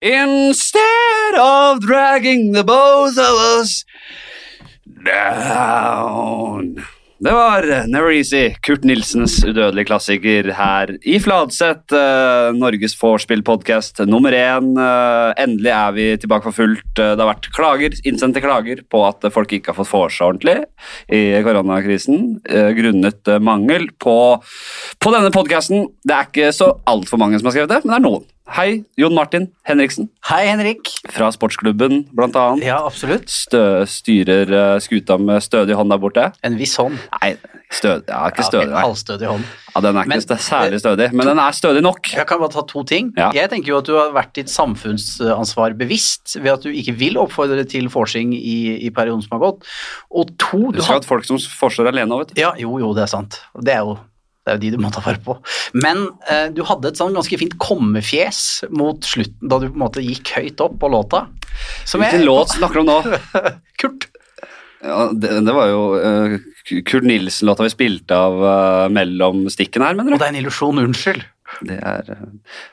[0.00, 3.84] Instead of dragging the both of us
[5.04, 6.76] down.
[7.20, 11.90] Det var Never Easy, Kurt Nilsens udødelige klassiker her i Fladseth.
[11.90, 14.68] eh, Norges vorspiel-podkast nummer én.
[14.78, 16.94] Eh, endelig er vi tilbake for fullt.
[16.94, 20.62] Eh, Det har vært klager, innsendte klager på at folk ikke har fått vorse ordentlig
[21.10, 24.40] i koronakrisen, eh, grunnet eh, mangel på,
[25.02, 25.88] på denne podkasten.
[26.06, 28.24] Det er ikke så altfor mange som har skrevet det, men det er noen.
[28.48, 30.88] Hei, Jon Martin Henriksen Hei, Henrik.
[31.12, 32.64] fra Sportsklubben, blant annet.
[32.64, 33.28] Ja, absolutt.
[33.30, 36.24] Stø, styrer eh, skuta med stødig hånd der borte.
[36.46, 36.96] En viss hånd.
[37.20, 37.34] Nei,
[37.76, 38.70] stød, ja, ikke stødig.
[38.70, 38.82] Ja, Nei.
[38.86, 39.44] Halvstødig hånd.
[39.74, 42.10] Ja, den er ikke Men- stø- særlig stødig, men den er stødig nok.
[42.16, 43.12] Jeg kan bare ta to ting.
[43.20, 43.30] Ja.
[43.36, 47.20] Jeg tenker jo at du har vært ditt samfunnsansvar bevisst ved at du ikke vil
[47.20, 49.68] oppfordre til forsing i, i perioden som har gått.
[50.10, 52.40] Og to du Husk har, at folk som forser alene òg, vet du.
[52.40, 53.42] Ja, jo, jo, det er sant.
[53.60, 53.98] Det er jo,
[54.48, 55.36] det er jo de du må ta vare på.
[55.76, 59.84] Men eh, du hadde et sånn ganske fint kommefjes mot slutten, da du på en
[59.84, 61.26] måte gikk høyt opp på låta.
[61.88, 63.18] Som Hvilken låt snakker du om nå?
[63.80, 64.08] Kurt.
[64.78, 66.36] Ja, det, det var jo uh,
[66.86, 70.16] Kurt Nilsen-låta vi spilte av uh, mellom stikkene her, mener du?
[70.16, 71.24] Og det er en illusjon, unnskyld.
[71.64, 72.24] Det er, eh,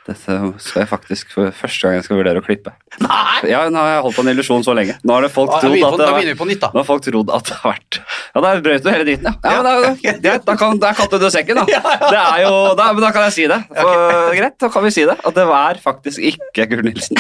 [0.06, 2.73] dette skal jeg faktisk for første gang jeg skal vurdere å klippe.
[3.02, 3.50] Nei!
[3.50, 4.98] Ja, nå har jeg holdt på en illusjon så lenge.
[5.02, 6.72] Nå har det folk trodd at det har på nytt, da.
[6.76, 9.36] Nå har folk trodd at det har vært Ja, da brøt du hele dritten, ja.
[9.48, 9.94] ja, men da,
[10.28, 11.66] det, da, kan, da kalte du sekken, da.
[12.16, 13.62] Det er jo, da, men da kan jeg si det.
[13.80, 15.17] For, Greit, da kan vi si det.
[15.23, 17.20] At det var faktisk ikke Kurt Nilsen.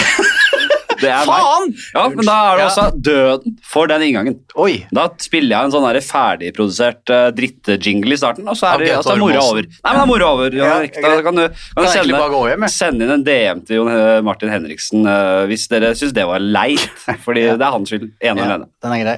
[1.01, 1.75] Det er meg.
[1.95, 4.37] Ja, men da er det også døden for den inngangen.
[4.61, 4.85] Oi.
[4.95, 8.91] Da spiller jeg en sånn der ferdigprodusert uh, drittjingle i starten, og så er, det,
[8.95, 9.69] Ok, og er moroa over.
[9.69, 10.57] Nei, men det er moroa over.
[10.61, 13.93] Ja, Ja, da kan du, kan Kan sende, hjem, sende inn en DM til Jon
[14.25, 16.87] Martin Henriksen uh, hvis dere syns det var leit.
[17.25, 18.69] Fordi det er hans skyld, ene og Ja, alene.
[18.85, 19.17] den er grei.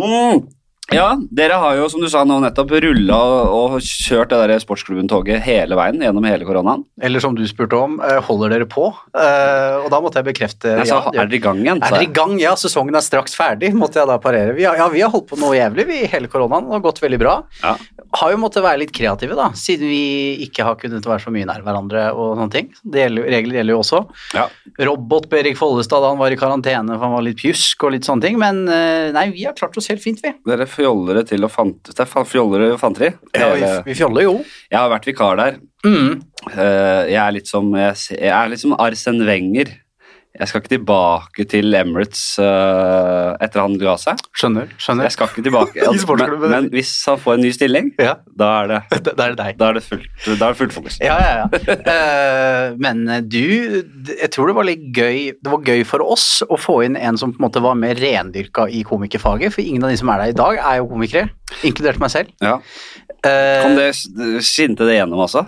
[0.00, 0.48] Mm.
[0.90, 5.38] Ja, dere har jo, som du sa nå nettopp, rulla og, kjørt det der sportsklubben-toget
[5.44, 6.82] hele veien gjennom hele koronaen.
[7.00, 8.88] Eller som du spurte om, eh, holder dere på?
[9.14, 11.82] Eh, og da måtte jeg bekrefte Nei, så, ja, er dere i gang igjen?
[11.82, 12.34] Er dere i gang?
[12.42, 14.56] Ja, sesongen er straks ferdig, måtte jeg da parere.
[14.56, 17.02] Vi har, ja, vi har holdt på noe jævlig vi, hele koronaen, det har gått
[17.04, 17.36] veldig bra.
[17.62, 17.76] Ja.
[18.18, 21.46] Har jo måttet være litt kreative, da, siden vi ikke har kunnet være så mye
[21.46, 22.72] nær hverandre og sånne ting.
[22.82, 24.02] Det gjelder, regler gjelder jo også.
[24.34, 24.48] Ja.
[24.90, 28.08] Robot Berik Follestad da han var i karantene for han var litt pjusk og litt
[28.08, 30.34] sånne ting, men eh, nei, vi har klart oss helt fint, vi.
[30.50, 31.78] Dere fjollere til å fant...
[31.92, 33.12] Det er fjollere og fanteri.
[33.36, 34.34] Ja, vi, vi fjoller jo.
[34.70, 35.60] Jeg har vært vikar der.
[35.86, 36.20] Mm.
[36.50, 39.72] Eh, jeg er litt som jeg, jeg er litt som Arsen Wenger.
[40.38, 44.20] Jeg skal ikke tilbake til Emirates uh, etter han ga seg.
[44.38, 44.70] Skjønner.
[44.78, 45.08] skjønner.
[45.08, 45.82] Jeg skal ikke tilbake.
[45.90, 49.34] I men, men hvis han får en ny stilling, Ja, da er det, da er
[49.34, 49.58] det deg.
[49.58, 51.00] da er det, fullt, da er det fullt fokus.
[51.02, 51.76] Ja, ja, ja.
[51.82, 53.42] uh, men du,
[54.12, 57.18] jeg tror det var litt gøy Det var gøy for oss å få inn en
[57.18, 60.22] som på en måte var mer rendyrka i komikerfaget, for ingen av de som er
[60.24, 61.34] der i dag, er jo komikere,
[61.66, 62.32] inkludert meg selv.
[62.42, 62.58] Ja.
[63.26, 63.90] Eh, Kom det,
[64.46, 65.44] skinte det gjennom også?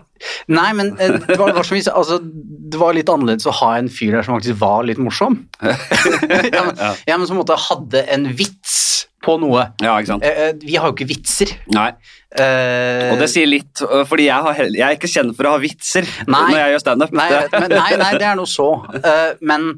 [0.53, 3.89] Nei, men eh, det var, var som, altså, det var litt annerledes å ha en
[3.93, 5.41] fyr der som faktisk var litt morsom.
[5.63, 9.69] ja, men, ja, men som måtte hadde en vits på noe.
[9.81, 10.27] Ja, ikke sant?
[10.27, 11.55] Eh, vi har jo ikke vitser.
[11.73, 11.93] Nei.
[12.33, 15.61] Uh, Og det sier litt, fordi jeg, har, jeg er ikke kjent for å ha
[15.61, 16.47] vitser Nei.
[16.49, 17.13] når jeg gjør standup.
[17.19, 18.71] Nei, nei, nei, det er noe så.
[18.97, 19.69] Uh, men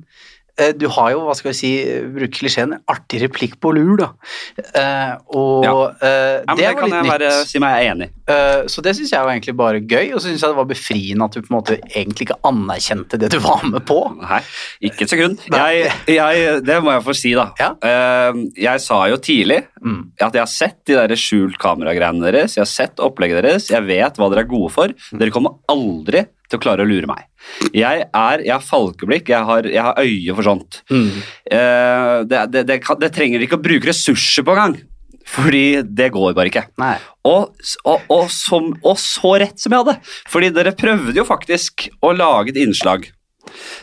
[0.79, 1.71] du har jo, hva skal vi si,
[2.15, 4.09] bruke klisjeen, artig replikk på lur, da.
[4.75, 5.73] Uh, og Ja.
[6.01, 7.11] eh, Ja, det, var kan litt jeg nytt.
[7.11, 8.09] bare si meg er enig.
[8.31, 10.69] Eh, så det syns jeg var egentlig bare gøy, og så syns jeg det var
[10.71, 13.99] befriende at du på en måte egentlig ikke anerkjente det du var med på.
[14.23, 14.41] Nei,
[14.91, 15.43] ikke et sekund.
[15.51, 17.49] Jeg, jeg, det må jeg få si, da.
[17.59, 17.73] Ja.
[17.83, 20.13] Eh, jeg sa jo tidlig Mm.
[20.19, 23.85] at jeg har sett de der skjult kamera-greiene deres, jeg har sett opplegget deres, jeg
[23.85, 24.89] vet hva dere er gode for.
[25.13, 26.23] Dere kommer aldri
[26.55, 27.27] til å klare å lure meg.
[27.75, 30.81] Jeg er, jeg har falkeblikk, jeg har, jeg har øye for sånt.
[30.93, 31.11] Mm.
[31.59, 34.79] Eh, det, det, det, kan, det trenger ikke å bruke ressurser på engang,
[35.29, 36.67] fordi det går bare ikke.
[36.81, 36.95] Nei.
[37.29, 37.53] Og,
[37.85, 39.99] og, og, som, og så rett som jeg hadde.
[40.31, 43.11] Fordi dere prøvde jo faktisk å lage et innslag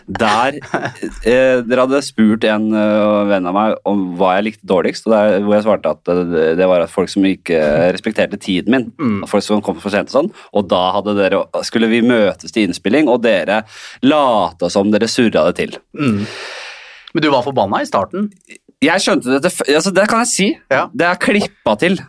[0.08, 5.08] der eh, dere hadde spurt en uh, venn av meg om hva jeg likte dårligst,
[5.08, 7.60] og der, hvor jeg svarte at det, det var at folk som ikke
[7.96, 8.90] respekterte tiden min.
[8.98, 9.22] Mm.
[9.30, 10.32] Folk som kom for sent og sånn.
[10.58, 13.64] Og da dere, skulle vi møtes til innspilling, og dere
[14.06, 15.78] lata som dere surra det til.
[15.98, 16.26] Mm.
[17.14, 18.30] Men du var forbanna i starten.
[18.81, 20.48] Jeg skjønte det, altså det kan jeg si.
[20.72, 20.88] Ja.
[20.94, 22.00] Det er klippa til,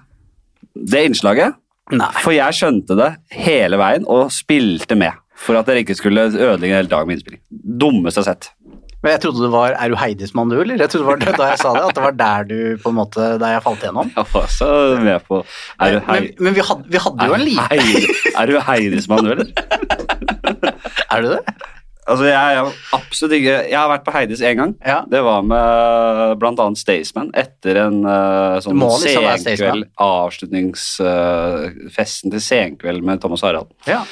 [0.72, 1.58] det innslaget.
[1.92, 2.08] Nei.
[2.22, 5.18] For jeg skjønte det hele veien og spilte med.
[5.42, 7.42] For at dere ikke skulle ødelegge en hel dag med innspilling.
[7.82, 8.44] Dummeste jeg har sett.
[9.02, 10.78] Men jeg trodde det var Er du Heidis-mann, du, eller?
[10.78, 12.98] Jeg trodde det var da jeg sa det, at det var der du på en
[13.00, 14.06] måte Der jeg falt gjennom.
[14.14, 14.68] Jeg var også
[15.02, 18.06] med på Er du, hei, Men, men vi, hadde, vi hadde jo en liten Heidi-
[18.38, 19.48] er du Heidis-mann, du, eller?
[21.12, 21.42] Er du det?
[22.02, 22.66] Altså, jeg er
[22.96, 24.72] absolutt ikke Jeg har vært på Heidis én gang.
[24.86, 25.00] Ja.
[25.10, 33.00] Det var med annet Staysman etter en uh, sånn Det liksom senkveld, avslutningsfesten til senkveld
[33.06, 33.70] med Thomas Harald.
[33.90, 34.02] ja.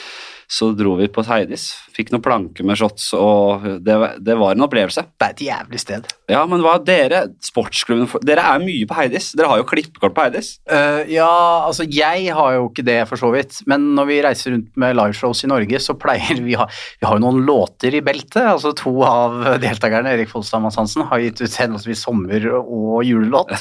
[0.50, 1.68] Så dro vi på Heidis.
[1.94, 5.04] Fikk noen planker med shots, og det, det var en opplevelse.
[5.14, 6.08] Det er et jævlig sted.
[6.30, 9.30] Ja, men hva dere, sportsklubben, dere er mye på Heidis.
[9.38, 10.56] Dere har jo klippekort på Heidis.
[10.66, 11.30] Uh, ja,
[11.68, 14.96] altså jeg har jo ikke det for så vidt, men når vi reiser rundt med
[14.98, 18.42] liveshows i Norge, så pleier vi ha Vi har jo noen låter i beltet.
[18.42, 23.54] altså To av deltakerne, Erik Folstad Mads Hansen, har gitt ut henholdsvis sommer- og julelåt.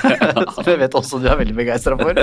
[0.54, 2.22] Som jeg vet også du er veldig begeistra for.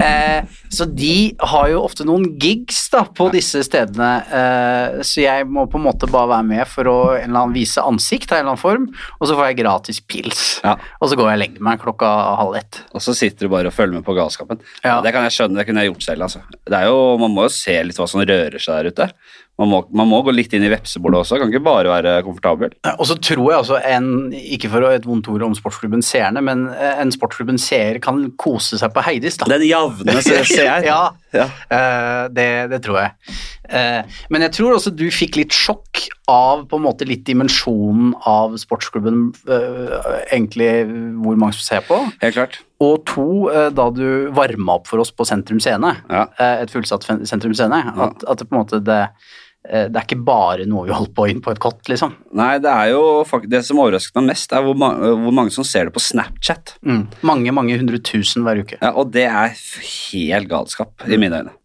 [0.00, 0.40] Uh,
[0.72, 5.64] så de har jo ofte noen gigs da på disse stedene, Uh, så jeg må
[5.70, 8.42] på en måte bare være med for å en eller annen vise ansikt av en
[8.42, 8.86] eller annen form,
[9.18, 10.42] og så får jeg gratis pils.
[10.64, 10.74] Ja.
[11.00, 12.10] Og så går jeg og legger meg klokka
[12.40, 12.80] halv ett.
[12.92, 14.60] Og så sitter du bare og følger med på galskapen.
[14.84, 14.98] Ja.
[15.04, 16.28] Det kan jeg skjønne, det kunne jeg gjort selv.
[16.28, 16.44] altså.
[16.58, 19.10] Det er jo, Man må jo se litt hva som rører seg der ute.
[19.58, 22.76] Man må, man må gå litt inn i vepsebolet også, kan ikke bare være komfortabel.
[22.94, 26.38] Og så tror jeg altså en, ikke for å et vondt ord om sportsklubben seerne,
[26.46, 29.48] men eh, en sportsklubben seer kan kose seg på Heidis, da.
[29.50, 30.46] Den javne seer.
[30.86, 31.00] ja,
[31.34, 31.44] Ja.
[31.68, 33.34] Uh, det, det tror jeg.
[33.68, 38.14] Uh, men jeg tror også du fikk litt sjokk av på en måte litt dimensjonen
[38.30, 40.70] av sportsklubben, uh, egentlig
[41.18, 41.98] hvor mange som ser på.
[42.22, 42.60] Helt klart.
[42.78, 46.28] Og to, eh, da du varma opp for oss på Sentrum Scene, Ja.
[46.38, 49.34] eh, et fullsatt Sentrum Scene, at, at det på en måte det, eh,
[49.68, 52.14] det er ikke bare noe vi holder på inn på et kott, liksom.
[52.38, 53.02] Nei, det er jo
[53.48, 56.76] Det som overrasket meg mest, er hvor, ma hvor mange som ser det på Snapchat.
[56.80, 57.04] Mm.
[57.28, 58.80] Mange, mange hundre tusen hver uke.
[58.80, 61.56] Ja, og det er helt galskap, i mine øyne.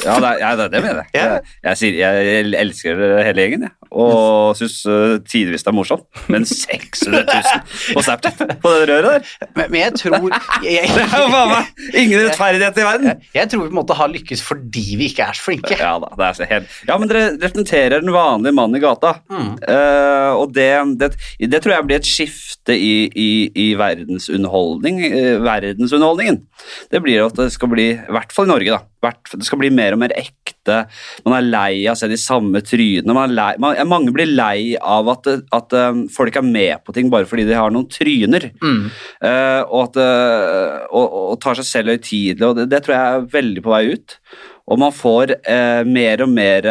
[0.00, 1.42] Ja, det, er, ja, det, det mener jeg.
[1.62, 3.81] Jeg, jeg elsker hele gjengen, jeg.
[3.92, 6.06] Og syns uh, tidvis det er morsomt.
[6.32, 9.32] Men 600 000 på Snapchat på det røret der!
[9.56, 10.16] Men, men jeg tror
[10.64, 13.24] jeg, Det er jo faen meg ingen rettferdighet i verden!
[13.34, 15.76] jeg tror vi på en måte har lykkes fordi vi ikke er så flinke.
[15.80, 19.14] Ja da, det er så helt Ja, men dere representerer den vanlige mannen i gata.
[19.32, 19.50] Mm.
[19.66, 21.12] uh, og det, det,
[21.52, 26.42] det tror jeg blir et skifte i, i, i verdensunderholdning, uh, verdensunderholdningen.
[26.92, 29.72] Det blir at det skal bli, i hvert fall i Norge, da, det skal bli
[29.74, 30.14] mer og mer
[30.62, 30.88] ekte.
[31.26, 33.14] Man er lei av å se de samme trynene.
[33.14, 36.94] Man er lei, man, mange blir lei av at, at um, folk er med på
[36.94, 38.50] ting bare fordi de har noen tryner.
[38.62, 38.86] Mm.
[39.22, 43.18] Uh, og, at, uh, og, og tar seg selv høytidelig, og det, det tror jeg
[43.18, 44.16] er veldig på vei ut.
[44.70, 46.70] Og man får uh, mer og mer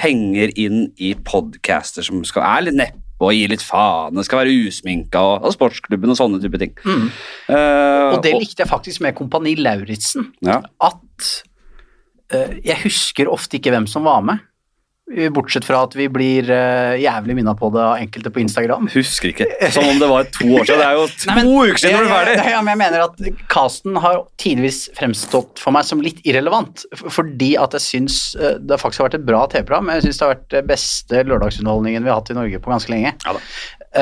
[0.00, 4.40] penger inn i podcaster som skal er litt neppe og gi litt faen, det skal
[4.40, 6.70] være usminka og, og sportsklubben og sånne type ting.
[6.80, 7.02] Mm.
[7.50, 10.30] Uh, Og det likte jeg faktisk med Kompani Lauritzen.
[10.40, 10.62] ja.
[10.80, 11.34] At
[12.30, 14.46] jeg husker ofte ikke hvem som var med.
[15.34, 18.84] Bortsett fra at vi blir uh, jævlig minna på det av enkelte på Instagram.
[18.92, 19.46] Husker ikke.
[19.74, 20.78] Som om det var to år siden.
[20.78, 22.34] Det er jo to Nei, men- uker siden du ble ferdig!
[22.52, 26.84] Ja, men jeg mener at casten har tidvis fremstått for meg som litt irrelevant.
[27.00, 29.90] Fordi at jeg syns eh, det faktisk har vært et bra TV-program.
[29.96, 32.94] Jeg syns det har vært den beste lørdagsunderholdningen vi har hatt i Norge på ganske
[32.94, 33.12] lenge.
[33.26, 33.34] Ja.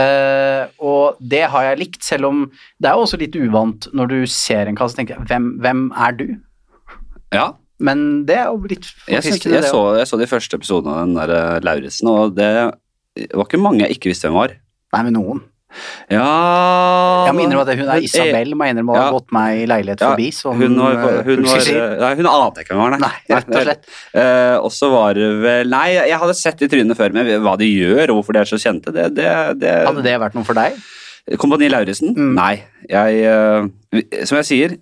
[0.02, 4.12] Eh, og det har jeg likt, selv om det er jo også litt uvant når
[4.12, 6.26] du ser en cast og tenker hvem, hvem er du?
[7.32, 7.46] Ja,
[7.78, 10.96] Men det er jo litt jeg, synes, jeg, det så, jeg så de første episodene
[10.96, 12.48] av den der eh, Lauritzen, og det
[13.34, 14.56] var ikke mange jeg ikke visste hvem var.
[14.94, 15.44] Nei, men noen.
[16.08, 19.10] Ja Jeg må innrømme at hun er Isabel, må jeg innrømme å ha Ja.
[19.12, 20.28] gått meg i leilighet Ja, forbi.
[20.32, 21.68] Så Hun var, eh, hun var.
[22.00, 23.84] Nei, hun ante ikke hvem hun var, Nei, rett og slett.
[24.14, 27.56] Eh, og så var det vel Nei, jeg hadde sett de trynene før, men hva
[27.60, 29.28] de gjør, og hvorfor de er så kjente, det, det,
[29.60, 30.78] det Hadde det vært noe for deg?
[31.36, 32.14] Kompani Lauritzen?
[32.16, 32.32] Mm.
[32.38, 32.54] Nei.
[32.88, 34.78] Jeg eh, Som jeg sier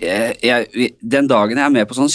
[0.00, 2.12] jeg, jeg, Den dagen jeg er med på sånne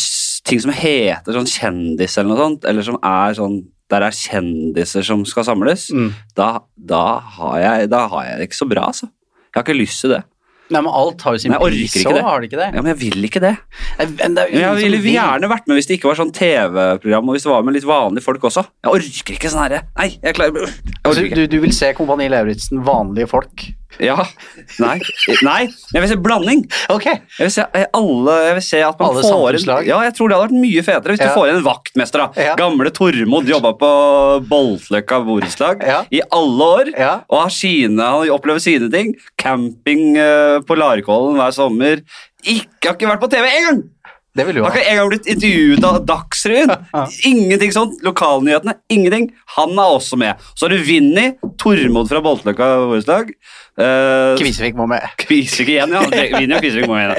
[0.48, 3.60] ting som heter sånn kjendis eller noe sånt, eller som er sånn
[3.90, 6.10] der er kjendiser som skal samles, Mm.
[6.36, 9.07] da, da, har jeg, da har jeg det ikke så bra, altså.
[9.07, 10.24] Jeg har ikke lyst til det.
[10.69, 12.66] Nei, men alt har jo sin pris òg, har det ikke det?
[12.76, 13.54] Ja, Men jeg vil ikke det.
[14.02, 14.06] Nei,
[14.36, 15.14] det jeg ville vil.
[15.16, 17.88] gjerne vært med hvis det ikke var sånn TV-program, og hvis det var med litt
[17.88, 18.66] vanlige folk også.
[18.84, 19.80] Jeg orker ikke sånn herre.
[19.96, 21.36] Nei, jeg klarer jeg Altså, orker ikke.
[21.40, 23.69] du, du vil se Kompani Lauritzen, vanlige folk?
[24.04, 24.18] Ja.
[24.84, 25.00] Nei.
[25.42, 25.62] Nei.
[25.94, 26.60] Jeg vil se blanding.
[26.94, 27.06] Ok.
[27.08, 30.14] Jeg vil se eh, alle Jeg vil se at man Alle får en, Ja, jeg
[30.18, 31.30] tror det hadde vært mye fetere hvis Ja.
[31.32, 32.18] du får inn en vaktmester.
[32.36, 32.56] da Ja.
[32.60, 33.92] Gamle Tormod jobba på
[34.48, 36.04] Boltløkka borettslag Ja.
[36.12, 36.94] i alle år.
[37.30, 39.16] Og har sine, han opplever sine ting.
[39.38, 42.04] Camping eh, på Larkollen hver sommer.
[42.48, 43.82] Ikke, har ikke vært på TV engang!
[44.38, 44.82] Det vil du Har ha.
[44.86, 46.74] Jeg har blitt intervjuet av Dagsrevyen.
[47.32, 47.96] Ingenting sånt.
[48.06, 49.32] Lokalnyhetene, ingenting.
[49.58, 50.38] Han er også med.
[50.54, 53.32] Så har du Vinni, Tormod fra Boltløkka borettslag.
[53.78, 55.04] Uh, Kvisvik må med.
[55.22, 56.06] Kvisvik igjen, ja.
[56.38, 57.18] Vinni og Kvisvik må med.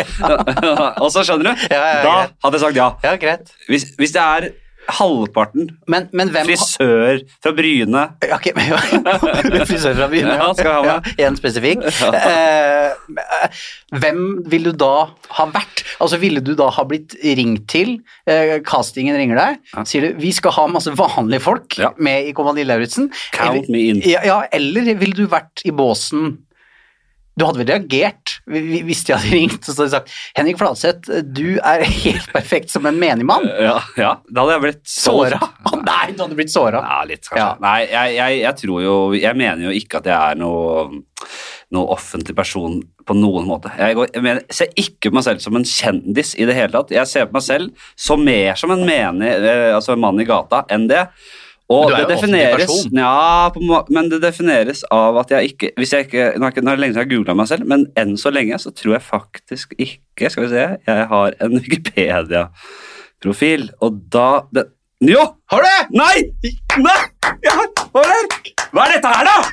[1.03, 2.89] og så skjønner du, Ja, ja, da hadde jeg sagt ja.
[3.05, 3.53] Ja, greit.
[3.67, 4.51] Hvis, hvis det er
[4.89, 10.73] halvparten Men, men hvem frisør fra Bryne Okay, ok, men Frisør fra Bryne, Ja, skal
[10.73, 11.11] ha med.
[11.19, 11.85] Ja, en spesifikk.
[11.85, 13.59] Eh,
[14.01, 14.91] hvem vil du da
[15.39, 15.83] ha vært?
[16.03, 17.97] Altså, Ville du da ha blitt ringt til?
[18.29, 19.85] Eh, castingen ringer deg, Ja.
[19.89, 21.93] sier du vi skal ha masse vanlige folk Ja.
[21.99, 23.11] med i Kompani Lauritzen.
[23.33, 24.03] Count Eller- me in.
[24.05, 26.39] Ja, ja, eller ville du vært i båsen
[27.39, 30.15] Du hadde vel reagert vi- vi- hvis de hadde ringt og så hadde de sagt
[30.39, 33.47] Henrik Fladseth, du er helt perfekt som en menigmann.
[33.69, 34.83] Ja, ja, da hadde jeg blitt.
[34.89, 35.39] Såra?
[35.69, 36.83] Å nei, du hadde blitt såra.
[36.83, 37.45] Ja, litt, kanskje.
[37.45, 37.51] Ja.
[37.63, 41.03] Nei, jeg, jeg, jeg tror jo Jeg mener jo ikke at jeg er noe,
[41.75, 42.79] noe offentlig person
[43.09, 43.71] på noen måte.
[43.79, 46.91] Jeg, går, jeg ser ikke på meg selv som en kjendis i det hele tatt.
[46.93, 50.27] Jeg ser på meg selv som mer som en menig, eh, altså en mann i
[50.29, 51.07] gata enn det.
[51.71, 52.71] Og det defineres.
[52.97, 56.65] Ja, må- men det defineres av at jeg ikke hvis jeg ikke- nå er det
[56.65, 59.73] lenge siden jeg har googla meg selv, men enn så lenge så tror jeg faktisk
[59.79, 64.65] ikke Skal vi se Jeg har en Wikipedia-profil, og da det,
[65.01, 65.35] Jo!
[65.51, 65.87] Har du det?
[65.95, 66.23] Nei!
[66.83, 67.03] Nei!
[67.45, 68.55] Jeg har, har det?
[68.73, 69.37] Hva er dette her, da?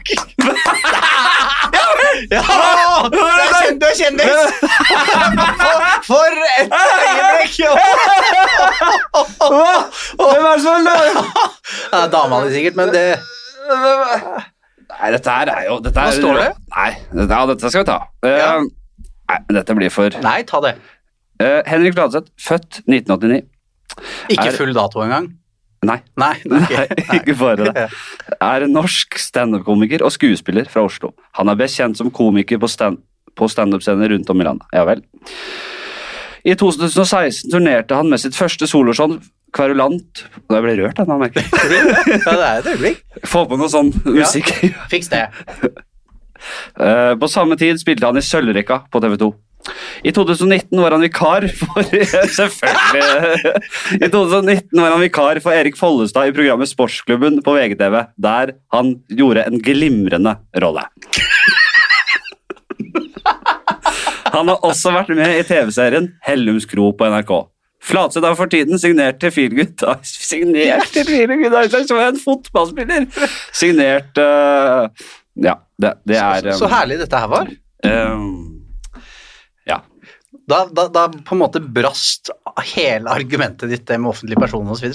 [2.32, 2.42] Ja!
[3.12, 4.40] Du Ja, du er kjendis!
[5.62, 7.56] For, for et øyeblikk!
[10.20, 10.88] Hvem er det som
[11.94, 13.06] Ja, dama di sikkert, men det
[14.96, 16.50] Nei, dette her er jo dette Hva er, står det?
[16.76, 17.98] Nei, dette, ja, dette skal vi ta.
[18.24, 18.52] Ja.
[19.32, 20.76] Nei, dette blir for Nei, ta det.
[21.42, 23.42] Uh, Henrik Fladseth, født 1989.
[24.32, 25.28] Ikke Er- full dato engang.
[25.84, 26.34] Nei, Nei.
[26.46, 26.88] okay.
[26.98, 27.84] Nei, ikke bare det.
[28.42, 31.12] Er en norsk standup-komiker og skuespiller fra Oslo.
[31.38, 33.02] Han er best kjent som komiker på stand-
[33.36, 34.66] på standup-scener rundt om i landet.
[34.74, 35.02] Ja vel.
[36.46, 39.18] I 2016 turnerte han med sitt første soloshow,
[39.56, 41.52] Kverulant Jeg ble rørt, jeg, nå, merker jeg.
[42.26, 43.04] Ja, det er et øyeblikk.
[43.24, 44.52] Få på noe sånn musikk.
[44.92, 45.28] Fiks det.
[46.78, 49.30] Eh, på samme tid spilte han i Sølvrekka på TV 2.
[50.06, 51.82] I 2019 var han vikar for
[52.40, 53.54] Selvfølgelig!
[54.00, 58.96] I 2019 var han vikar for Erik Follestad i programmet Sportsklubben på VGTV, der han
[59.10, 60.86] gjorde en glimrende rolle.
[64.36, 67.36] Han har også vært med i TV-serien Hellums kro på NRK.
[67.86, 73.06] Flatseth har for tiden signert til Feelgood Signert til Feelgood Ice som en fotballspiller!
[73.54, 74.90] Signert uh,
[75.38, 77.52] Ja, det, det er Så, så herlig dette her var.
[77.86, 78.55] Um.
[80.48, 82.30] Da, da, da på en måte brast
[82.76, 84.92] hele argumentet ditt det med offentlig person osv.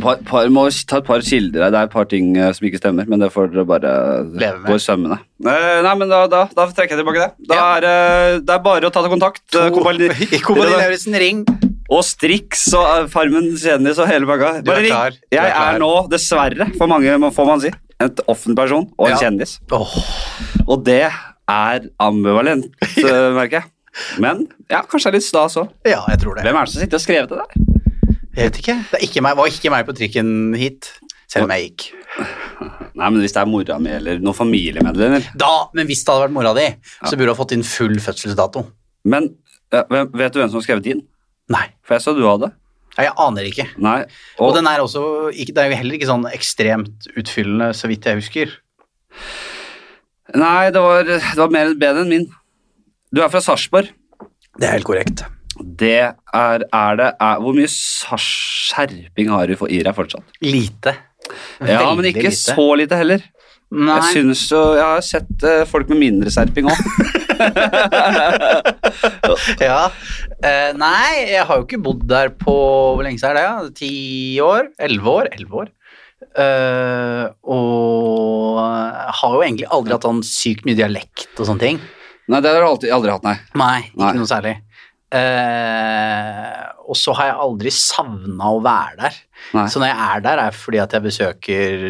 [0.00, 1.72] Par, par, må ta et par kilder her.
[1.74, 3.90] Det er et par ting eh, som ikke stemmer, men det får dere bare
[4.30, 4.68] Leve med.
[4.70, 5.18] gå i sømmene.
[5.42, 7.48] Eh, nei, men da, da, da trekker jeg tilbake det.
[7.50, 7.66] Da Ja.
[7.80, 9.42] er, eh, det er bare å ta kontakt.
[9.58, 10.08] eh, Kompani-
[10.70, 11.42] Lauritzen, ring.
[11.90, 14.62] Og Strix og Farmen kjendis og hele pakka.
[14.66, 14.90] Bare ring.
[14.94, 15.10] klar.
[15.10, 19.06] Du er Jeg er nå, dessverre, for mange får man si, en offentlig person og
[19.10, 19.18] en Ja.
[19.18, 19.58] kjendis.
[19.70, 19.92] Oh.
[20.68, 21.02] Og det
[21.48, 22.70] er ambivalent,
[23.36, 23.64] merker jeg.
[24.22, 25.70] Men ja, kanskje det er litt stas òg.
[25.88, 26.44] ja, jeg tror det.
[26.46, 27.66] Hvem er det som sitter og skrevet det der?
[28.36, 28.74] Jeg vet ikke.
[28.92, 30.28] Det ikke meg, var ikke meg på trikken
[30.60, 30.90] hit,
[31.32, 31.86] selv om jeg gikk.
[32.96, 36.26] Nei, men Hvis det er mora mi eller noen familiemedlemmer Da, men hvis det hadde
[36.26, 36.66] vært mora di,
[37.04, 38.62] så burde du ha fått inn full fødselsdato.
[39.08, 39.30] Men
[39.72, 41.02] vet du hvem som har skrevet din?
[41.52, 41.66] Nei.
[41.86, 42.52] For jeg så du hadde.
[42.96, 43.66] Nei, Jeg aner ikke.
[43.84, 43.98] Nei.
[44.38, 47.88] Og, Og, den er også ikke, Det er jo heller ikke sånn ekstremt utfyllende, så
[47.90, 48.54] vidt jeg husker.
[50.36, 52.26] Nei, det var, det var mer bedre enn min.
[53.14, 53.92] Du er fra Sarpsborg.
[54.56, 55.24] Det er helt korrekt.
[55.56, 60.24] Det er, er det er, Hvor mye skjerping har du for i deg fortsatt?
[60.44, 60.92] Lite.
[61.64, 62.42] Ja, men ikke lite.
[62.42, 63.20] så lite heller.
[63.66, 63.96] Nei.
[63.98, 66.78] Jeg synes jo, jeg har sett eh, folk med mindre serping òg.
[69.66, 69.88] ja.
[70.38, 73.44] Uh, nei, jeg har jo ikke bodd der på Hvor lenge siden er det?
[73.44, 73.54] Ja?
[73.80, 73.90] Ti
[74.44, 74.62] år?
[74.86, 75.26] Elleve år?
[75.34, 75.68] Elleve år.
[76.36, 78.60] Uh, og
[79.18, 81.78] har jo egentlig aldri hatt sånn sykt mye dialekt og sånne ting.
[82.28, 83.36] Nei, det har du aldri, aldri hatt, nei.
[83.54, 84.12] Nei, ikke Nei.
[84.18, 84.56] noe særlig.
[85.16, 89.16] Eh, og så har jeg aldri savna å være der.
[89.56, 89.64] nei.
[89.70, 91.84] Så når jeg er der, er det fordi at jeg besøker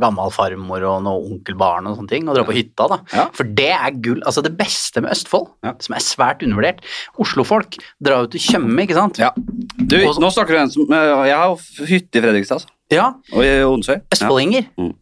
[0.00, 2.98] gammel farmor og noen onkelbarn og sånne ting, og drar på hytta, da.
[3.14, 3.24] Ja.
[3.36, 4.22] For det er gull.
[4.26, 5.74] Altså det beste med Østfold, Ja.
[5.82, 6.82] som er svært undervurdert.
[7.18, 9.18] Oslofolk drar jo til Tjøme, ikke sant?
[9.22, 9.30] Ja.
[9.36, 11.56] Du, Og- nå snakker du en som eh, Jeg har
[11.86, 12.68] hytte i Fredrikstad, altså.
[12.90, 14.00] Ja, Og i Onsøy.
[14.10, 14.94] Østfoldinger Mm.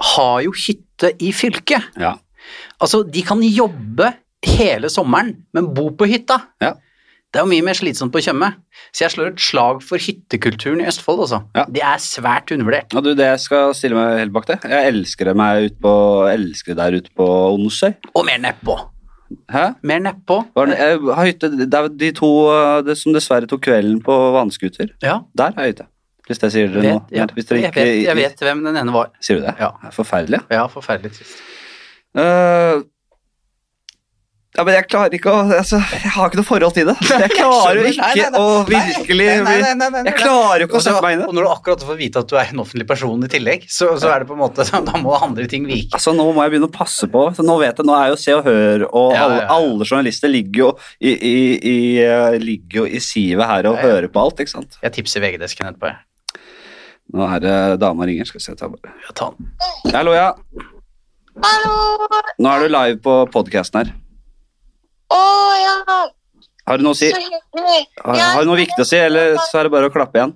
[0.00, 1.82] har jo hytte i fylket.
[1.98, 2.14] Ja.
[2.80, 4.14] Altså, de kan jobbe
[4.44, 6.40] hele sommeren, men bo på hytta.
[6.62, 6.74] Ja.
[7.32, 8.52] Det er jo mye mer slitsomt på Tjøme.
[8.94, 11.40] Så jeg slår et slag for hyttekulturen i Østfold, altså.
[11.58, 11.64] Ja.
[11.68, 12.94] Det er svært undervurdert.
[12.94, 13.42] Ja, du, det jeg
[13.76, 14.58] stille meg helt bak det.
[14.64, 15.94] Jeg elsker det, ut på,
[16.30, 17.26] elsker det der ute på
[17.56, 17.90] Onsøy.
[18.14, 18.78] Og mer nedpå.
[19.52, 19.66] Hæ?
[19.82, 20.38] Mer nedpå.
[20.70, 22.30] Jeg har hytte, det er de to
[22.86, 24.94] det som dessverre tok kvelden på vannskuter.
[25.02, 25.90] Ja, Der er hytte.
[26.26, 27.04] Hvis jeg sier dere vet, noe.
[27.10, 29.12] dere jeg, ikke, vet, jeg vet hvem den ene var.
[29.22, 29.54] Sier du det?
[29.62, 29.68] Ja.
[29.86, 30.40] Er Forferdelig.
[30.50, 31.36] Ja, forferdelig trist.
[32.18, 32.80] Eh,
[34.56, 36.94] ja, men jeg klarer ikke å altså, Jeg har ikke noe forhold til det.
[37.26, 38.40] Jeg klarer jo ikke nei, nei.
[38.40, 40.02] å virkelig nei, nei, nei, nei, nei.
[40.08, 41.28] Jeg klarer jo ikke å sette meg inn i det.
[41.28, 43.90] Og når du akkurat får vite at du er en offentlig person i tillegg, så,
[44.00, 45.92] så er det på en måte Da må andre ting vike.
[45.98, 47.26] Altså, Nå må jeg begynne å passe på.
[47.36, 49.58] Så nå vet jeg, nå er jo Se og Hør og Ja, alle, ja, ja.
[49.60, 50.70] alle journalister ligger jo
[51.00, 53.92] i, i, i, eh, ligger jo i sivet her og Ja, ja.
[53.92, 54.40] hører på alt.
[54.44, 54.80] ikke sant?
[54.82, 55.92] Jeg tipser VG-desken etterpå.
[55.92, 56.00] jeg.
[57.14, 58.26] Nå er det dama ringer.
[58.26, 58.96] Skal vi se, ta bare.
[59.04, 59.52] Ja, ta den.
[59.94, 60.32] Hallo, ja.
[62.40, 63.92] Nå er du live på podkasten her.
[65.12, 65.20] Å
[65.60, 65.74] ja,
[66.66, 67.10] Har du noe å si?
[67.12, 70.34] Har, har du noe viktig å si, eller så er det bare å klappe igjen?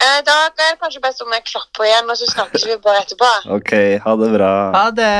[0.00, 3.02] Eh, Da er det kanskje best om jeg klapper igjen, og så snakkes vi bare
[3.04, 3.32] etterpå.
[3.58, 4.52] Ok, ha det bra.
[4.76, 5.10] Ha det.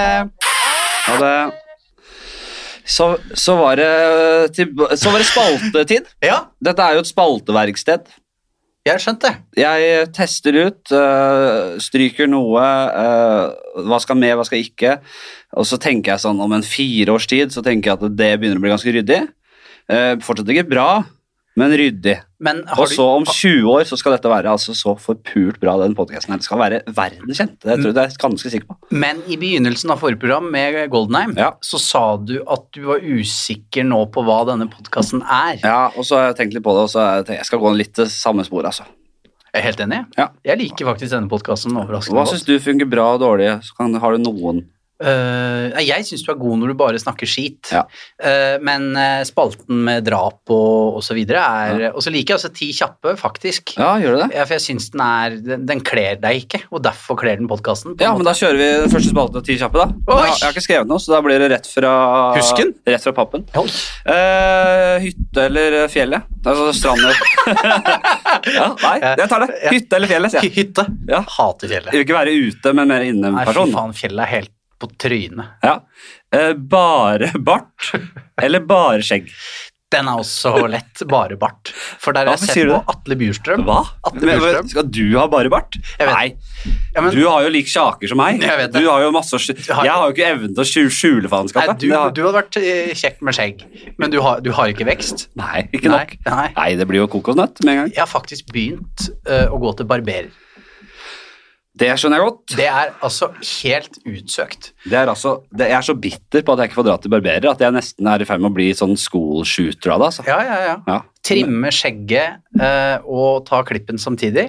[1.08, 1.34] Ha det.
[2.90, 3.06] Så,
[3.38, 3.90] så, var det
[4.98, 6.08] så var det spaltetid.
[6.24, 8.08] Ja, Dette er jo et spalteverksted.
[8.88, 9.30] Jeg skjønte.
[9.60, 12.64] Jeg tester ut, øh, stryker noe,
[13.02, 14.96] øh, hva skal med, hva skal ikke.
[15.52, 18.30] Og så tenker jeg sånn om en fire års tid så tenker jeg at det
[18.40, 19.20] begynner å bli ganske ryddig.
[19.90, 20.88] Eh, fortsatt ikke bra,
[21.58, 22.14] men ryddig.
[22.40, 25.96] Men Og så om 20 år så skal dette være altså så forpult bra, den
[25.98, 26.38] podkasten her.
[26.40, 27.56] Det skal være verdenskjent.
[27.60, 28.76] Det tror jeg det er ganske sikker på.
[28.92, 31.50] Men i begynnelsen av forrige program med Goldenheim, Ja.
[31.60, 35.58] så sa du at du var usikker nå på hva denne podkasten er.
[35.64, 37.46] Ja, og så har jeg tenkt litt på det, og så har jeg tenkt, jeg
[37.52, 38.84] skal gå litt til samme spor, altså.
[39.52, 40.04] Jeg er helt enig.
[40.16, 40.28] Ja.
[40.46, 42.28] Jeg liker faktisk denne podkasten overraskende godt.
[42.30, 43.50] Hva syns du funker bra og dårlig?
[43.66, 44.64] Så kan, har du noen
[45.00, 47.86] Eh, nei, jeg syns du er god når du bare snakker skit, Ja.
[48.20, 52.40] uh, men eh, spalten med drap og, og så videre er Og så liker jeg
[52.40, 53.72] også Ti kjappe, faktisk.
[53.78, 54.28] Ja, gjør du det?
[54.36, 57.48] Ja, for jeg syns den er Den, den kler deg ikke, og derfor kler den
[57.48, 57.96] podkasten.
[58.02, 59.88] Ja, men da kjører vi den første spalten og ti kjappe, da.
[59.88, 60.18] Oi!
[60.20, 61.94] Jeg har, jeg har ikke skrevet noe, så da blir det rett fra
[62.36, 62.74] Husken?
[62.90, 63.46] Rett fra pappen.
[63.56, 66.28] Eh, hytte eller fjellet?
[66.44, 67.12] Altså stranden
[68.58, 69.50] Ja, nei, jeg tar det.
[69.70, 70.56] Hytte eller fjellet, sier jeg.
[70.60, 70.86] Hytte.
[71.08, 71.24] Ja.
[71.38, 74.88] Hater Jeg vil ikke være ute, men mer Nei, fy faen, fjellet er helt på
[75.00, 75.58] trynet.
[75.66, 75.76] Ja.
[76.34, 77.92] Eh, bare bart
[78.40, 79.28] eller bare skjegg?
[79.90, 81.72] Den er også lett, bare bart.
[81.98, 83.64] For der har jeg sett på Atle Bjurstrøm.
[83.66, 83.80] Hva?
[84.06, 84.68] Atle Bjurstrøm.
[84.70, 85.74] skal du ha bare bart?
[85.98, 86.28] Nei,
[86.94, 88.38] Ja, men, du har jo lik kjaker som meg.
[88.38, 88.84] Jeg vet det.
[88.84, 91.80] Du har jo masse Jeg har jo ikke evnen til å skjul- skjule faenskapet.
[91.82, 93.64] du, har- du hadde vært eh, kjekk med skjegg,
[93.98, 95.26] men du har, du har ikke vekst.
[95.34, 96.14] Nei, ikke nok.
[96.22, 96.46] Nei, nei.
[96.60, 97.90] Nei, det blir jo kokosnøtt med en gang.
[97.96, 100.30] Jeg har faktisk begynt uh, å gå til barberer.
[101.78, 102.54] Det skjønner jeg godt.
[102.58, 103.28] Det er altså
[103.62, 104.72] helt utsøkt.
[104.90, 107.12] Det er altså, det, jeg er så bitter på at jeg ikke får dra til
[107.14, 110.08] barberer at jeg nesten er i ferd med å bli sånn school shooter av det.
[110.10, 110.26] Altså.
[110.26, 110.74] Ja, ja, ja.
[110.90, 110.98] Ja.
[111.30, 114.48] Trimme skjegget eh, og ta klippen samtidig.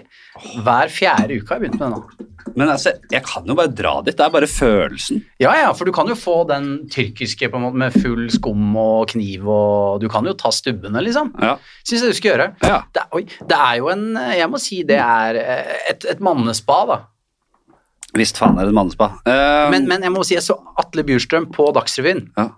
[0.65, 2.27] Hver fjerde uke har jeg begynt med det nå.
[2.57, 4.17] Men altså, jeg kan jo bare dra dit.
[4.17, 5.21] Det er bare følelsen.
[5.39, 8.73] Ja, ja, for du kan jo få den tyrkiske på en måte med full skum
[8.81, 11.35] og kniv og Du kan jo ta stubbene, liksom.
[11.39, 11.53] Ja.
[11.85, 12.49] Syns jeg du skal gjøre.
[12.65, 12.81] ja.
[12.97, 14.07] Det, oi, det er jo en
[14.39, 16.99] Jeg må si det er eh, et, et mannespa, da.
[18.17, 19.07] Visst faen er det et mannespa.
[19.23, 22.25] Uh, Men, men jeg må si jeg så Atle Bjurstrøm på Dagsrevyen.
[22.37, 22.49] Ja.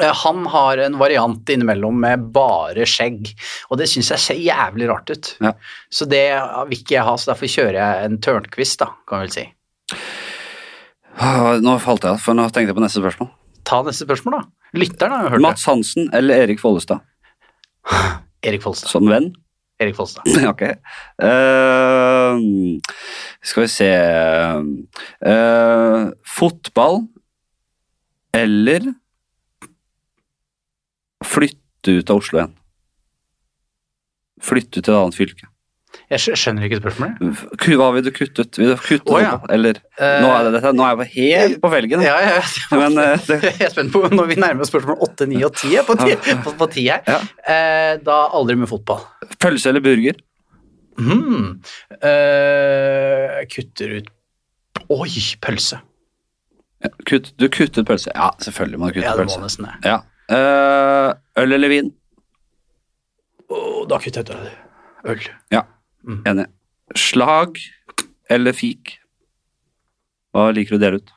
[0.00, 3.28] Eh, Han har en variant innimellom med bare skjegg,
[3.68, 5.34] og det syns jeg ser jævlig rart ut.
[5.44, 5.52] Ja.
[5.92, 6.22] Så det
[6.70, 9.44] vil ikke jeg ha, så derfor kjører jeg en tørnquiz, da, kan vi vel si.
[11.20, 13.28] ah, Nå falt jeg av, for nå tenkte jeg på neste spørsmål.
[13.68, 14.42] Ta neste spørsmål, da.
[14.80, 17.04] Lytteren har jo hørt Mats Hansen eller Erik Follestad.
[18.48, 18.88] Erik Follestad.
[18.90, 19.28] som venn?
[19.82, 20.24] Erik Follestad.
[20.52, 20.62] ok.
[22.32, 22.98] Eh,
[23.42, 23.90] skal vi se
[25.26, 27.02] uh, Fotball
[28.36, 28.92] eller
[31.26, 32.54] flytte ut av Oslo igjen?
[34.42, 35.52] Flytte til et annet fylke.
[36.12, 37.42] Jeg skjønner ikke spørsmålet.
[37.78, 38.58] Hva vil du kutte ut?
[38.60, 39.36] Vil du kutte oh, ja.
[39.52, 42.02] Eller Eh, nå, er det, dette, nå er jeg på helt på felgen.
[42.02, 42.38] Ja, ja.
[42.80, 45.58] Men eh, det, Jeg er spent på når vi nærmer oss spørsmål 8, 9 og
[45.60, 47.04] 10 på, ti, på, på 10 her.
[47.06, 47.18] Ja.
[47.44, 49.04] Eh, da aldri med fotball.
[49.42, 50.16] pølse eller burger?
[50.98, 51.60] Hmm.
[52.02, 54.10] Uh, kutter ut
[54.92, 55.08] Oi,
[55.40, 55.78] pølse.
[56.82, 58.10] Ja, Kutt, du kuttet pølse.
[58.16, 59.38] Ja, selvfølgelig må du kutte Ja, pølse.
[59.40, 59.68] nesten.
[59.86, 60.00] Ja.
[60.32, 61.92] Uh, øl eller vin?
[63.52, 64.34] Oh, da kutter jeg ut
[65.14, 65.22] øl.
[65.62, 65.64] øl.
[66.28, 66.46] Enig.
[66.98, 67.60] Slag
[68.32, 68.96] eller fik?
[70.32, 71.12] Hva liker du å dele ut?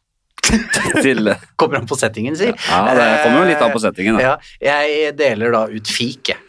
[1.01, 2.51] Til Kommer an på settingen, si.
[2.51, 4.19] Ja, det kommer jo litt an på settingen.
[4.19, 4.35] Da.
[4.61, 6.41] Ja, jeg deler da ut fik, jeg.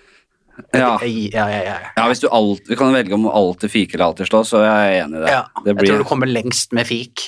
[0.72, 0.94] Ja.
[1.02, 1.74] Ja, ja, ja.
[1.96, 4.78] Ja, hvis du alt, vi kan velge om alltid fike eller alltid slå, så er
[4.86, 5.34] jeg enig i det.
[5.34, 5.42] ja.
[5.64, 7.26] det Jeg tror du kommer lengst med fik.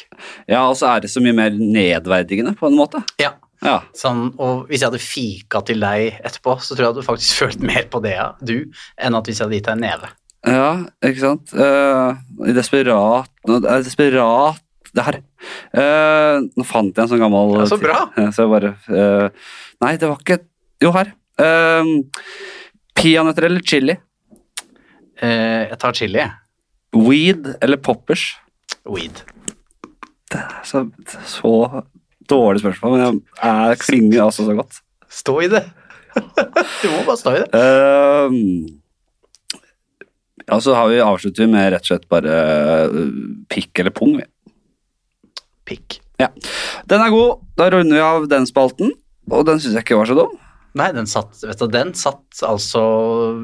[0.49, 3.03] ja, og så er det så mye mer nedverdigende, på en måte.
[3.23, 3.35] Ja.
[3.65, 3.81] Ja.
[3.97, 7.65] Sånn, og hvis jeg hadde fika til deg etterpå, så tror jeg du faktisk følt
[7.65, 8.15] mer på det,
[8.47, 8.57] du,
[9.01, 10.13] enn at hvis jeg hadde gitt deg en neve.
[10.47, 10.71] ja,
[11.05, 11.53] ikke sant?
[11.53, 12.15] Uh,
[12.55, 14.63] desperat er desperat
[14.97, 15.19] Der.
[15.77, 18.07] Eh, nå fant jeg en sånn gammel så bra.
[18.33, 19.29] Så bare uh,
[19.85, 20.39] Nei, det var ikke
[20.83, 21.11] Jo, her.
[21.39, 22.01] Uh,
[22.99, 23.95] Peanøtter eller chili?
[25.23, 26.25] Eh, jeg tar chili.
[26.97, 28.31] Weed eller poppers?
[28.89, 29.23] Weed.
[30.67, 30.85] Så,
[31.29, 31.53] så
[32.29, 34.81] dårlig spørsmål, men jeg, jeg klinger altså så godt.
[35.09, 35.63] Stå i det.
[36.83, 37.49] du må bare stå i det.
[37.55, 38.31] Uh,
[40.49, 42.37] ja, så har vi avslutter med rett og slett bare
[42.89, 43.09] øh,
[43.53, 44.17] pikk eller pung.
[44.17, 44.25] vi.
[45.69, 45.99] Pikk.
[46.19, 47.43] Den er god.
[47.61, 48.95] Da runder vi av den spalten,
[49.29, 50.39] og den syns jeg ikke var så dum.
[50.79, 52.81] Nei, den satt, vet du, den satt altså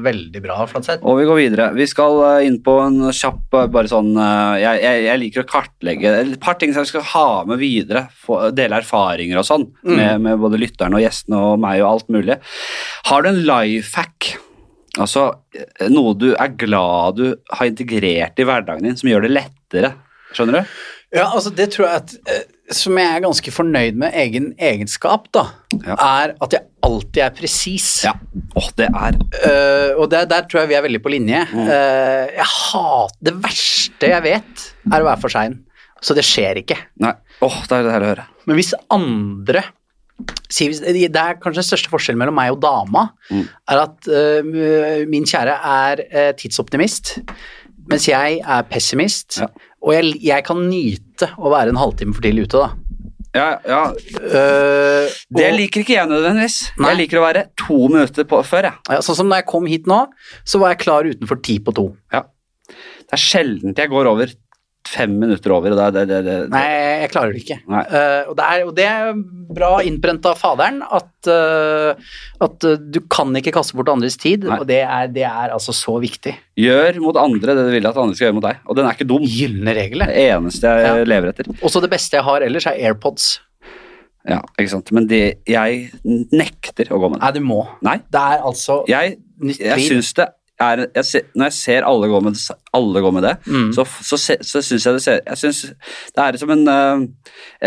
[0.05, 1.03] veldig bra, Flatseth.
[1.03, 1.65] Og vi går videre.
[1.75, 5.43] Vi skal eh, inn på en kjapp eh, bare sånn eh, jeg, jeg, jeg liker
[5.43, 8.05] å kartlegge et par ting som jeg skal ha med videre.
[8.23, 9.95] For, dele erfaringer og sånn Mm.
[9.99, 12.39] med, med både lytterne og gjestene og meg og alt mulig.
[13.11, 14.31] Har du en life hack?
[14.95, 15.27] Altså
[15.91, 17.25] noe du er glad du
[17.57, 19.91] har integrert i hverdagen din, som gjør det lettere.
[20.35, 20.75] Skjønner du?
[21.15, 25.27] Ja, altså det tror jeg at eh, Som jeg er ganske fornøyd med egen egenskap,
[25.35, 25.43] da,
[25.85, 25.93] Ja.
[26.01, 28.03] er at jeg alltid er presis.
[28.07, 28.13] Ja.
[28.57, 31.43] Åh, det er Uh, og der, der tror jeg vi er veldig på linje.
[31.51, 31.67] Mm.
[31.67, 35.59] Uh, jeg hater Det verste jeg vet, er å være for sein.
[36.01, 36.77] Så det skjer ikke.
[37.03, 37.13] Nei.
[37.45, 38.25] Åh, det er det her å høre.
[38.47, 39.63] Men hvis andre
[40.47, 43.47] Det er kanskje den største forskjellen mellom meg og dama, Mm.
[43.69, 47.19] er at uh, min kjære er tidsoptimist,
[47.89, 49.37] mens jeg er pessimist.
[49.41, 49.47] Ja.
[49.85, 52.71] Og jeg, jeg kan nyte å være en halvtime for tidlig ute, da.
[53.35, 53.81] Ja, ja.
[54.15, 56.55] Uh, Det og- liker ikke jeg nødvendigvis.
[56.79, 56.89] Nei.
[56.93, 58.73] Jeg liker å være to minutter på før, jeg.
[58.89, 60.05] ja, sånn som da jeg kom hit nå,
[60.47, 61.89] så var jeg klar utenfor ti på to.
[62.15, 62.23] Ja.
[62.65, 64.31] Det er sjelden jeg går over
[64.89, 65.73] fem minutter over.
[65.73, 66.63] og det, det, det, det, Nei,
[67.01, 67.57] jeg klarer det ikke.
[67.65, 69.15] Eh, og, det er, og det er
[69.55, 72.13] bra innprenta av faderen at, uh,
[72.45, 74.59] at eh, du kan ikke kaste bort andres tid, Nei.
[74.61, 76.35] og det er, det er altså så viktig.
[76.61, 78.61] Gjør mot andre det du vil at andre skal gjøre mot deg.
[78.69, 79.25] Og den er ikke dum.
[79.25, 80.05] Gylne regel.
[80.05, 81.09] Det eneste jeg Ja.
[81.15, 81.49] lever etter.
[81.65, 83.33] Også det beste jeg har ellers, er AirPods.
[84.25, 84.89] Ja, ikke sant?
[84.95, 85.89] Men det, jeg
[86.33, 87.25] nekter å gå med det.
[87.27, 87.59] Nei, du må.
[87.85, 89.19] Nei, Det er altså jeg,
[89.59, 90.29] jeg syns det
[90.61, 92.37] er jeg ser, Når jeg ser alle gå med,
[92.73, 93.73] alle gå med det, Mm.
[93.75, 95.61] så, så, se- så syns jeg det ser Jeg synes
[96.15, 97.07] det er som en, eh,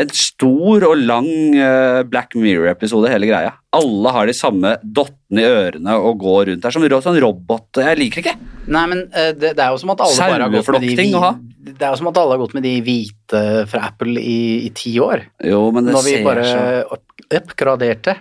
[0.03, 3.53] en stor og lang eh, Black Mirror-episode, hele greia.
[3.77, 7.69] Alle har de samme dottene i ørene og går rundt der som sånn robot.
[7.77, 8.37] Jeg liker ikke.
[8.69, 11.13] Nei, men eh, det, det er jo som at alle bare har gått med de
[11.21, 11.35] ha.
[11.69, 14.71] Det er jo som at alle har gått med de hvite fra Apple i, i
[14.73, 15.27] ti år.
[15.45, 16.99] Jo, men det Når vi ser bare så
[17.39, 18.17] oppgraderte.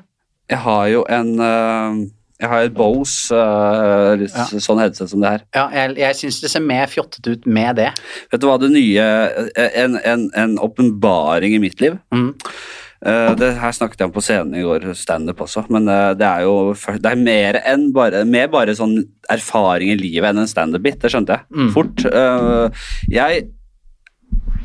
[0.50, 1.98] Jeg har jo en eh,
[2.40, 4.46] Jeg har et Bose, uh, Ja.
[4.62, 5.42] sånn headset som det her.
[5.58, 7.88] Ja, jeg, jeg syns det ser mer fjottete ut med det.
[8.32, 9.06] Vet du hva det nye
[9.56, 11.98] eh, En, en, en åpenbaring i mitt liv.
[12.14, 12.36] Mm.
[13.06, 16.26] Uh, det her snakket jeg om på scenen i går, standup også, men uh, det
[16.26, 18.96] er jo det er mer enn bare, mer bare sånn
[19.34, 21.70] erfaring i livet enn en standup-bit, det skjønte jeg Mm.
[21.74, 22.06] fort.
[23.14, 23.46] Jeg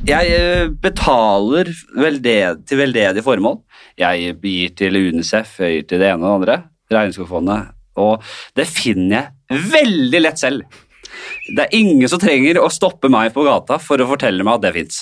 [0.02, 3.60] jeg betaler velded, til veldedige formål.
[4.00, 6.56] Jeg gir til Unicef, jeg gir til det ene og det andre,
[6.96, 8.24] Regnskogfondet, og
[8.56, 9.18] det finner
[9.50, 10.80] jeg veldig lett selv.
[11.52, 14.64] Det er ingen som trenger å stoppe meg på gata for å fortelle meg at
[14.64, 15.00] det fins.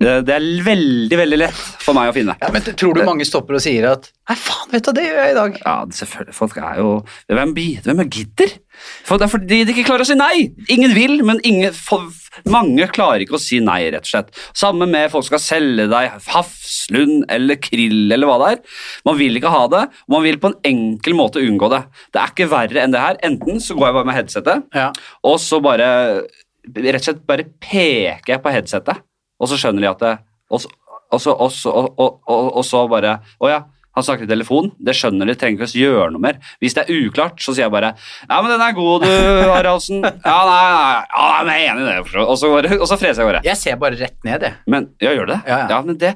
[0.00, 2.36] Det er veldig, veldig lett for meg å finne.
[2.40, 5.20] Ja, men Tror du mange stopper og sier at Nei, faen, vet du, det gjør
[5.20, 5.58] jeg i dag.
[5.64, 6.36] Ja, selvfølgelig.
[6.36, 6.90] Folk er jo
[7.28, 7.54] Hvem,
[7.86, 8.54] hvem gidder?
[9.08, 10.50] For det er fordi de ikke klarer å si nei!
[10.72, 11.74] Ingen vil, men ingen,
[12.50, 14.30] mange klarer ikke å si nei, rett og slett.
[14.56, 18.60] Samme med folk som skal selge deg hafslund eller krill eller hva det er.
[19.08, 21.82] Man vil ikke ha det, og man vil på en enkel måte unngå det.
[22.14, 23.18] Det er ikke verre enn det her.
[23.26, 24.90] Enten så går jeg bare med headsetet, Ja.
[25.26, 25.90] og så bare
[26.70, 28.98] Rett og slett bare peker jeg på headsetet,
[29.40, 30.10] og så skjønner de at det
[30.52, 30.68] Og så,
[31.10, 33.62] og så, og så, og, og, og, og så bare Å ja,
[34.00, 34.70] han snakker i telefon.
[34.80, 36.40] Det skjønner de, trenger ikke å gjøre noe mer.
[36.62, 39.14] Hvis det er uklart, så sier jeg bare Ja, men den er god, du,
[39.52, 40.02] Haraldsen.
[40.30, 42.22] Ja, nei, nei, ja, men jeg er enig i det.
[42.24, 43.42] Og så, og så freser jeg bare.
[43.46, 44.58] Jeg ser bare rett ned, jeg.
[44.70, 45.40] Men ja, gjør det?
[45.48, 45.80] Ja, ja.
[45.86, 46.14] men det,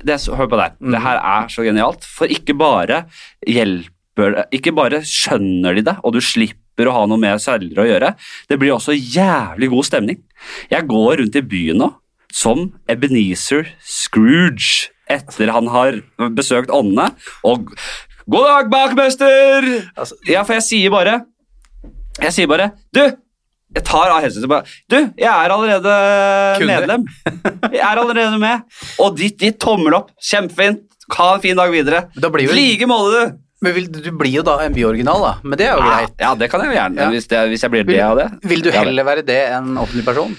[0.00, 0.76] det er så, Hør på deg.
[0.78, 0.94] her.
[0.96, 2.06] Det her er så genialt.
[2.18, 3.04] For ikke bare
[3.48, 7.88] hjelper Ikke bare skjønner de det, og du slipper å ha noe med selgere å
[7.88, 8.14] gjøre.
[8.50, 10.22] Det blir også jævlig god stemning.
[10.72, 11.90] Jeg går rundt i byen nå
[12.30, 15.98] som Ebenezer Scrooge etter han har
[16.36, 17.10] besøkt åndene.
[17.44, 17.72] Og
[18.30, 19.66] God dag, bakmester!
[19.98, 21.16] Altså, Ja, for jeg sier bare
[22.20, 23.02] Jeg sier bare Du!
[23.74, 25.92] Jeg tar av headsetet bare Du, jeg er allerede
[26.58, 26.70] Kunde.
[26.74, 27.04] medlem.
[27.70, 28.64] Jeg er allerede med.
[28.98, 30.08] Og ditt, ditt tommel opp.
[30.18, 30.80] Kjempefint.
[31.16, 32.04] Ha en fin dag videre.
[32.18, 33.38] Da blir jo- Like måte, du.
[33.62, 35.32] Men vil, du blir jo da en byoriginal, da.
[35.44, 36.14] Men det er jo greit.
[36.22, 37.08] Ja, det kan jeg jo gjerne, Ja.
[37.12, 38.28] hvis, det, hvis jeg blir det av det.
[38.48, 40.34] vil du heller være det enn offentlig person?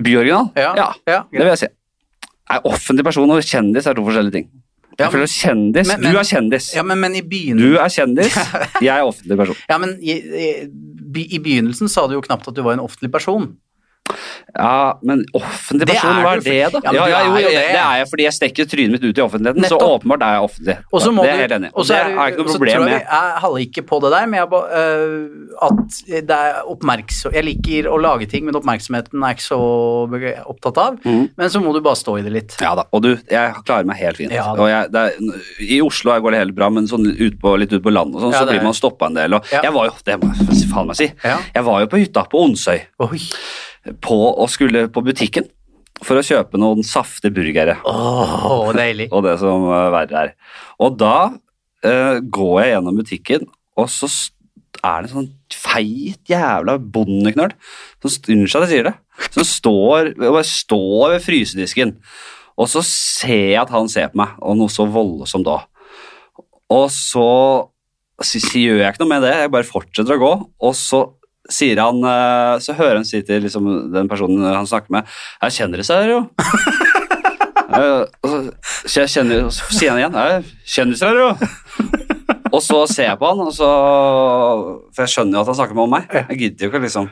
[0.00, 0.50] Byoriginal?
[0.56, 0.72] Ja.
[0.78, 0.88] ja.
[1.06, 1.68] ja, Det vil jeg si.
[2.52, 4.50] Nei, offentlig person og kjendis er to forskjellige ting.
[4.98, 5.88] Ja, Jeg føler kjendis.
[5.88, 6.66] men- men- du er kjendis.
[6.76, 7.56] Ja, men, men i byen...
[7.56, 8.34] Du er kjendis,
[8.84, 9.56] jeg er offentlig person.
[9.70, 13.10] Ja, men i, i, i begynnelsen sa du jo knapt at du var en offentlig
[13.14, 13.54] person.
[14.52, 16.80] Ja, men offentlig Det person, er hva er det, da?
[16.84, 17.60] Ja, Ja, ja, jo, jo det.
[17.72, 20.76] er jeg fordi jeg stekker trynet mitt ut i offentligheten, så åpenbart er jeg offentlig.
[20.92, 22.88] Og så må det er helt enig og det har jeg ikke noe problem jeg
[22.90, 23.06] med.
[23.06, 24.48] Jeg holder ikke på det der, men jeg
[24.82, 25.14] øh,
[25.68, 29.60] at det er oppmerksom Jeg liker å lage ting, men oppmerksomheten er jeg ikke så
[30.52, 31.00] opptatt av.
[31.06, 31.24] Mm.
[31.38, 32.58] Men så må du bare stå i det litt.
[32.60, 34.34] Ja da, og du, jeg klarer meg helt fint.
[34.34, 35.18] Jeg, er,
[35.64, 38.26] I Oslo går det helt bra, men sånn ut på, litt ut på landet og
[38.26, 39.38] sånn, så blir man stoppa en del.
[39.38, 42.26] Og jeg var jo, det må jeg faen meg si, jeg var jo på hytta
[42.28, 43.20] på Onsøy Oi.
[44.04, 45.48] På, å skulle på butikken
[46.02, 47.78] for å kjøpe noen safte burgere.
[47.88, 49.08] Åh, deilig.
[49.12, 50.34] og det som uh, verre er.
[50.82, 53.46] Og da uh, går jeg gjennom butikken,
[53.78, 54.10] og så
[54.82, 57.52] er det en sånn feit jævla bondeknøl
[58.02, 58.94] Unnskyld at jeg sier det.
[59.30, 61.92] Som står, bare står ved frysedisken.
[62.58, 65.60] Og så ser jeg at han ser på meg, og noe så voldsomt da.
[66.72, 67.28] Og så,
[68.18, 70.32] så, så gjør jeg ikke noe med det, jeg bare fortsetter å gå,
[70.66, 71.04] og så
[71.52, 75.06] sier han eh, Så hører han si til liksom, den personen han snakker med
[75.44, 76.20] Jeg kjenner det seg her, jo.
[77.72, 78.04] Eh,
[78.86, 81.30] så- kjenner, så sier han igjen «Jeg kjenner seg her, jo.
[82.52, 83.68] Og så ser jeg på han, og så,
[84.92, 86.04] for jeg skjønner jo at han snakker med om meg.
[86.28, 87.06] Jeg gidder jo ikke, liksom.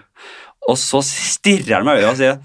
[0.68, 2.37] Og så stirrer han meg i øyet og sier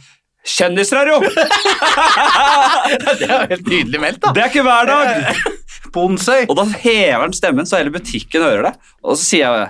[0.46, 1.20] 'Kjendiser her, jo!'
[3.20, 4.32] Det er jo helt nydelig meldt, da.
[4.36, 5.08] Det er ikke hver dag!
[5.96, 6.46] Bonsøy.
[6.52, 8.74] Og da hever han stemmen, så hele butikken hører det.
[9.04, 9.70] Og så sier jeg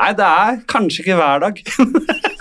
[0.00, 1.64] Nei, det er kanskje ikke hver dag.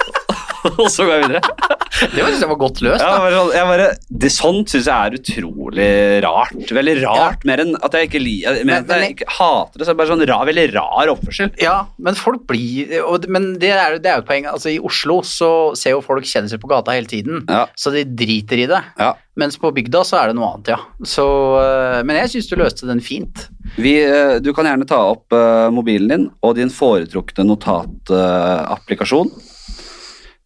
[0.81, 1.41] og så går jeg videre.
[2.01, 3.87] Det var, jeg var godt løst, Jeg bare, jeg bare,
[4.23, 5.89] det Sånt syns jeg er utrolig
[6.23, 6.53] rart.
[6.73, 9.85] Veldig rart, mer enn at jeg ikke, mer Men- at jeg ikke hater det.
[9.85, 11.51] Så er det bare sånn rar, veldig rar oppførsel.
[11.61, 14.47] Ja, men folk blir og, Men det er, det er jo et poeng.
[14.49, 17.67] Altså, I Oslo så ser jo folk kjendiser på gata hele tiden, Ja.
[17.77, 18.81] så de driter i det.
[18.97, 19.11] Ja.
[19.37, 20.79] Mens på bygda så er det noe annet, ja.
[21.07, 21.27] Så,
[21.61, 23.45] øh, men jeg syns du løste den fint.
[23.77, 29.31] Vi, eh, du kan gjerne ta opp eh, mobilen din og din foretrukne notatapplikasjon.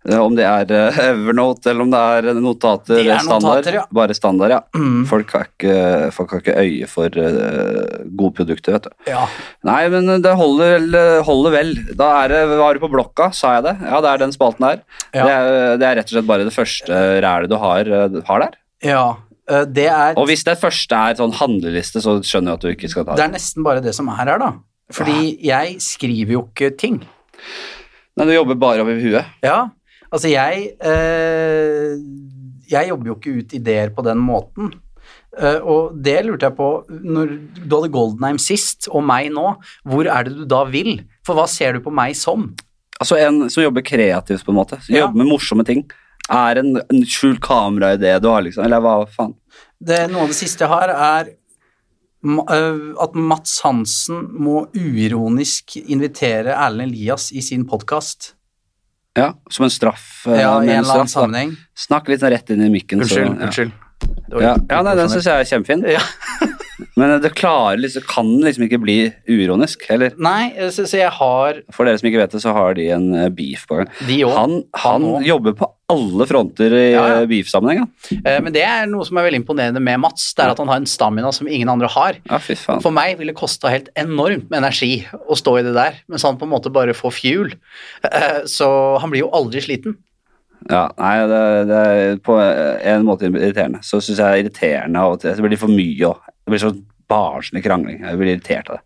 [0.06, 3.41] Eh, om det er eh, Evernote eller om det er notater Det er standard.
[3.58, 3.84] notater, ja.
[3.98, 4.60] Bare standard, ja.
[4.78, 5.00] Mm.
[5.10, 5.78] Folk, har ikke,
[6.13, 8.94] folk har ikke øye for uh, gode produkter, vet du.
[9.10, 9.24] Ja.
[9.65, 10.86] Nei, men det holder,
[11.26, 11.74] holder vel.
[11.98, 13.76] Da er det Var du på blokka, sa jeg det?
[13.88, 14.84] Ja, det er den spalten der.
[15.15, 15.26] Ja.
[15.26, 17.89] Det, er, det er rett og slett bare det første rælet du har,
[18.30, 18.60] har der.
[18.86, 19.06] ja.
[19.46, 22.88] Det er, Og hvis det første er sånn handleliste, så skjønner jeg at du ikke
[22.89, 23.26] skal ta det det.
[23.28, 24.48] er nesten bare det som er her, da.
[24.89, 26.96] Fordi jeg skriver jo ikke ting.
[28.18, 29.30] Nei, du jobber bare over huet.
[29.46, 29.60] Ja,
[30.15, 31.95] altså jeg eh,
[32.71, 34.71] Jeg jobber jo ikke ut ideer på den måten.
[35.38, 39.49] Eh, og det lurte jeg på Når du hadde Goldenheim sist, og meg nå,
[39.86, 41.01] hvor er det du da vil?
[41.28, 42.54] For hva ser du på meg som?
[42.95, 44.80] Altså en som jobber kreativt, på en måte.
[44.82, 45.01] Som Ja.
[45.06, 45.84] jobber med morsomme ting.
[46.32, 48.63] Er en, en skjult kameraidé du har, liksom.
[48.65, 49.36] Eller hva faen.
[49.84, 51.34] Det, noe av det siste jeg har, er
[52.25, 58.35] øh, at Mats Hansen må uironisk invitere Erlend Elias i sin podkast.
[59.15, 60.25] Ja, Som en straff.
[60.28, 61.56] eh, Ja, i en eller annen sammenheng.
[61.78, 62.99] Snakk litt sånn rett inn i mikken.
[63.06, 63.39] så- Unnskyld.
[63.39, 63.45] ja.
[63.45, 63.71] unnskyld.
[64.41, 65.86] Ja, ja nei, den syns jeg er kjempefin.
[65.88, 66.01] Ja.
[66.97, 69.86] Men det klarer liksom, kan liksom ikke bli uironisk.
[69.89, 72.89] Eller Nei, så, så jeg har for dere som ikke vet det, så har de
[72.95, 73.89] en eh, beef på gang.
[74.36, 77.17] Han, han Han jobber på alle fronter i Ja, ja.
[77.21, 77.84] eh, beef-sammenheng.
[78.26, 80.67] Eh, Men det er noe som er veldig imponerende med Mats, det er at han
[80.71, 82.17] har en stamina som ingen andre har.
[82.30, 82.39] ja.
[82.82, 86.24] For meg ville det kosta helt enormt med energi å stå i det der, mens
[86.26, 87.54] han på en måte bare får fuel.
[88.04, 88.67] Eh, Så
[89.00, 89.98] han blir jo aldri sliten.
[90.69, 93.84] Ja, nei, det, det er på en måte irriterende.
[93.86, 95.36] Så syns jeg det er irriterende av og til.
[95.38, 96.24] Det blir for mye òg.
[96.45, 96.71] Det blir så
[97.12, 98.00] barnslig krangling.
[98.02, 98.84] Jeg blir irritert av det.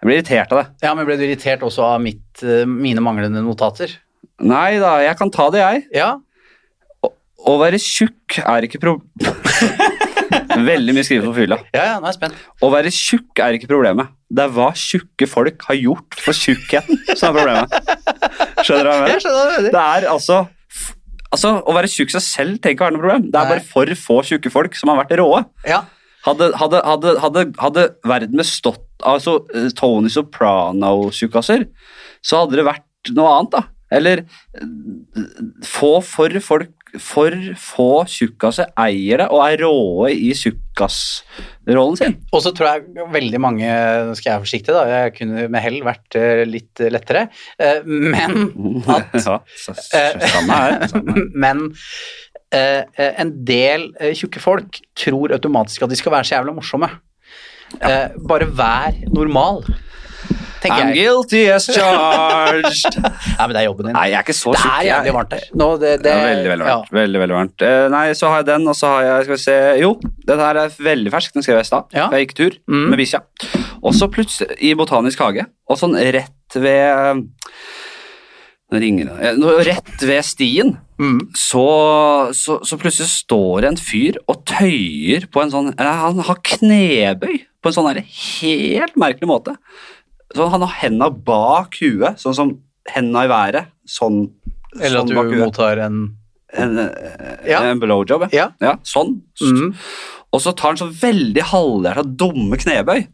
[0.00, 0.66] Jeg blir irritert av det.
[0.86, 3.92] Ja, men ble du irritert også av mitt, eh, mine manglende notater?
[4.44, 5.84] Nei da, jeg kan ta det, jeg.
[5.96, 6.12] Ja.
[7.44, 8.98] Å være tjukk er ikke pro...
[10.54, 11.58] Veldig mye skrive på fylla.
[11.74, 12.42] Ja, ja, nå er jeg spent.
[12.62, 14.12] Å være tjukk er ikke problemet.
[14.30, 17.74] Det er hva tjukke folk har gjort for tjukkheten som er problemet.
[18.64, 19.14] Skjønner du hva jeg mener?
[19.14, 19.70] Jeg skjønner.
[19.70, 20.44] Det er altså
[21.34, 23.24] Altså, Å være tjukk seg selv trenger ikke være noe problem.
[23.34, 25.40] Det er bare for få tjukke folk som har vært råe.
[25.66, 25.80] Ja.
[26.24, 31.66] Hadde, hadde, hadde, hadde, hadde verden bestått av så, eh, Tony Soprano-tjukkaser,
[32.24, 33.64] så hadde det vært noe annet, da.
[33.92, 34.24] Eller
[35.64, 42.14] få for folk For få tjukkaser eier det og er råe i tjukkasrollen sin.
[42.30, 44.84] Og så tror jeg veldig mange Nå skal jeg være forsiktig, da.
[44.92, 47.26] Jeg kunne med hell vært eh, litt lettere.
[47.58, 48.46] Eh, Men
[48.94, 50.86] at ja, så, så, samme her.
[50.92, 51.26] Samme.
[51.46, 51.64] Men
[52.54, 56.92] eh, eh, en del tjukke folk tror automatisk at de skal være så jævla morsomme.
[57.74, 58.12] Ja.
[58.28, 59.64] bare vær normal,
[60.64, 61.04] tenker I'm jeg.
[61.04, 62.96] guilty as charged.
[63.38, 63.94] nei, men det er jobben din.
[63.96, 65.46] Nei, jeg er ikke så det er jævlig varmt her.
[65.60, 66.92] Nå, det, det, Det er veldig, veldig varmt.
[66.98, 67.64] Veldig, veldig varmt.
[67.68, 69.92] Uh, nei, så har jeg den, og så har jeg Skal vi se Jo,
[70.32, 71.36] den her er veldig fersk.
[71.36, 71.94] Den skrev jeg i stad.
[71.96, 72.08] Ja.
[72.16, 72.88] Jeg gikk tur Mm.
[72.90, 73.20] med bikkja.
[73.84, 77.20] Og så plutselig i Botanisk hage, og sånn rett ved
[78.72, 79.16] Nå ringer det.
[79.28, 81.18] Eh, nå Rett ved stien, Mm.
[81.34, 81.62] så,
[82.38, 87.40] så, så plutselig står det en fyr og tøyer på en sånn Han har knebøy
[87.58, 89.56] på en sånn helt merkelig måte.
[90.34, 92.54] Så han har henda bak huet, sånn som
[92.90, 93.66] henda i været.
[93.88, 94.30] Sånn,
[94.80, 96.16] Eller sånn at du mottar en
[96.56, 97.62] En, eh, Ja.
[97.66, 98.52] en blowjob, Ja.
[98.60, 98.76] ja.
[98.84, 99.22] Sånn.
[99.42, 99.74] mm.
[100.32, 103.08] Og så tar han så veldig halvhjerta dumme knebøy.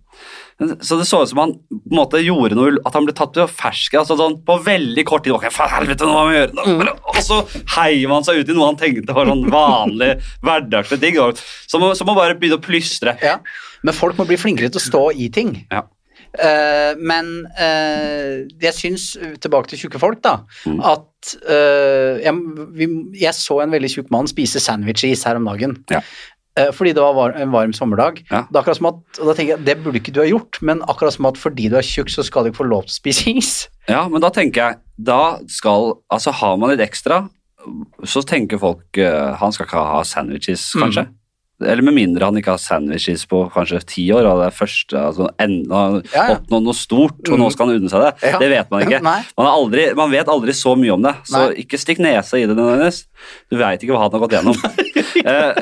[0.85, 3.33] Så det så ut som han på en måte gjorde noe At han ble tatt
[3.33, 4.03] på fersken.
[4.03, 5.33] Altså sånn, på veldig kort tid.
[5.33, 6.97] Okay, helvete, nå må vi gjøre noe.
[7.09, 7.39] Og så
[7.79, 11.15] heiv han seg ut i noe han tenkte var sånn vanlig, hverdagslig ting.
[11.17, 13.17] Så Som å, som å bare begynne å plystre.
[13.25, 13.39] Ja.
[13.83, 15.65] Men folk må bli flinkere til å stå i ting.
[15.71, 15.87] Ja.
[16.39, 19.07] Eh, men uh, jeg syns,
[19.43, 20.79] tilbake til tjukke folk, da, Mm.
[20.85, 22.35] at uh, jeg,
[22.79, 22.87] vi,
[23.19, 25.79] jeg så en veldig tjukk mann spise sandwiches her om dagen.
[25.91, 26.03] Ja.
[26.75, 28.19] Fordi det var var en varm sommerdag.
[28.29, 28.43] Ja.
[28.51, 30.59] Det er akkurat som at, og da tenker jeg, Det burde ikke du ha gjort,
[30.67, 32.93] men akkurat som at fordi du er tjukk, så skal du ikke få lov til
[32.93, 33.53] å spise is.
[33.89, 37.23] Ja, men da tenker jeg Da skal Altså, har man litt ekstra,
[38.05, 38.99] så tenker folk
[39.41, 41.15] Han skal ikke ha sandwiches, Mm.
[41.61, 44.97] Eller med mindre han ikke har sandwiches på kanskje ti år, og det er første
[45.11, 45.81] altså, enda
[46.15, 46.37] Ja, ja.
[46.39, 47.53] oppnådd noe stort, og nå Mm.
[47.53, 48.13] skal han unne seg det.
[48.31, 48.39] Ja.
[48.41, 49.01] Det vet man ikke.
[49.05, 51.61] Man, har aldri, man vet aldri så mye om det, så Nei.
[51.65, 53.03] ikke stikk nesa i det nødvendigvis.
[53.53, 54.57] Du veit ikke hva han har gått gjennom.
[55.21, 55.53] Eh,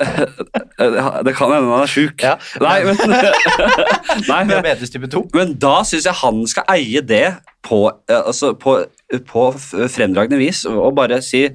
[1.27, 2.23] det kan hende han er sjuk.
[2.23, 2.37] Ja.
[2.63, 2.99] Nei, men,
[4.29, 5.23] nei, men Diabetes type 2.
[5.35, 7.25] men da syns jeg han skal eie det
[7.67, 7.81] på,
[8.11, 8.77] eh, altså på,
[9.27, 9.47] på
[9.91, 11.49] fremdragende vis, og bare si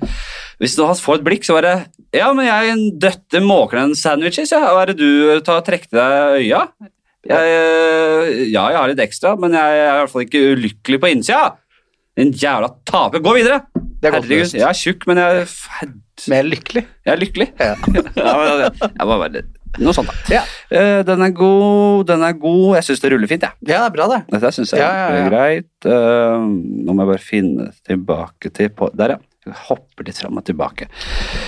[0.63, 1.75] Hvis du får et blikk, så bare
[2.15, 4.61] Ja, men jeg døtter måker en sandwiches, ja.
[4.71, 6.67] Hva er det du tar trekke deg øya?
[7.23, 10.99] Jeg, eh, ja, jeg har litt ekstra, men jeg er i hvert fall ikke ulykkelig
[10.99, 11.53] på innsida.
[12.19, 13.23] Din jævla taper.
[13.23, 13.63] Gå videre!
[14.03, 15.43] Det er Herregud, jeg er tjukk, men jeg,
[16.35, 16.83] er lykkelig.
[17.07, 17.47] jeg er lykkelig.
[17.55, 17.75] Ja.
[18.19, 19.43] ja, men, jeg, må være
[19.79, 20.17] noe sånt, da.
[20.35, 20.41] Ja.
[20.67, 22.65] Uh, den er god, den er god.
[22.77, 23.55] Jeg syns det ruller fint, jeg.
[23.63, 24.19] ja, det er bra, det.
[24.35, 25.21] Dette syns jeg Ja, ja, ja.
[25.23, 25.71] er greit.
[25.87, 29.32] Uh, nå må jeg bare finne tilbake til på, Der, ja.
[29.67, 30.87] Hopper litt fram og tilbake.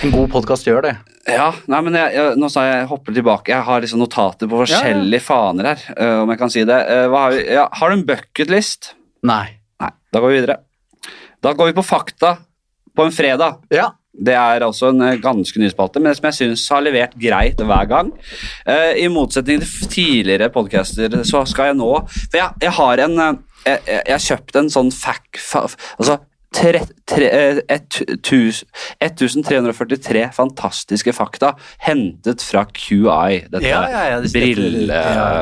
[0.04, 0.94] En god podkast gjør det.
[1.26, 3.54] Ja, nei, men jeg, jeg, Nå sa jeg hopper tilbake.
[3.54, 6.80] Jeg har liksom notater på forskjellige faner her, uh, om jeg kan si det.
[6.86, 7.38] Uh, har?
[7.40, 8.92] Ja, har du en bucketlist?
[9.26, 9.44] Nei.
[9.82, 9.92] Nei.
[10.12, 10.58] Da går vi videre.
[11.42, 12.36] Da går vi på fakta
[12.96, 13.62] på en fredag.
[13.74, 13.90] Ja.
[14.16, 17.58] Det er altså en eh, ganske ny spalte, men som jeg syns har levert greit
[17.60, 18.14] hver gang.
[18.64, 23.20] Uh, I motsetning til tidligere podcaster, så skal jeg nå For jeg, jeg har en
[23.66, 25.36] jeg, har kjøpt en sånn fact...
[25.42, 25.66] Fa,
[25.98, 26.20] altså
[26.56, 27.28] tre, tre,
[27.68, 27.78] eh,
[28.24, 28.64] tus-
[29.02, 31.52] 1343 fantastiske fakta
[31.86, 34.46] hentet fra QI, dette Ja, ja, ja, disse- ja,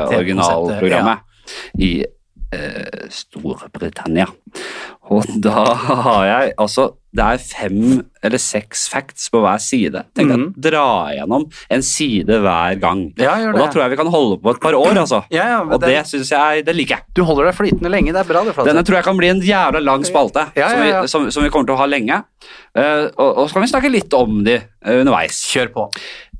[0.09, 1.19] brille-originalprogrammet
[1.79, 2.03] i
[2.55, 4.27] eh, Storbritannia.
[5.13, 7.75] Og da har jeg altså Det er fem
[8.27, 10.01] eller seks facts på hver side.
[10.17, 10.47] Tenk deg, Mhm.
[10.65, 10.81] Dra
[11.15, 13.05] gjennom en side hver gang.
[13.15, 15.21] Ja, Og da tror jeg vi kan holde på et par år, altså.
[15.31, 17.05] Ja, ja, Og det det synes jeg, det liker jeg.
[17.15, 18.55] Du holder deg flytende lenge, det er bra det.
[18.67, 21.67] Denne tror jeg kan bli en jævla lang spalte, Som, vi, som, som vi kommer
[21.71, 22.19] til å ha lenge.
[22.75, 25.39] Uh, og, og så kan vi snakke litt om de uh, underveis.
[25.55, 25.87] Kjør på.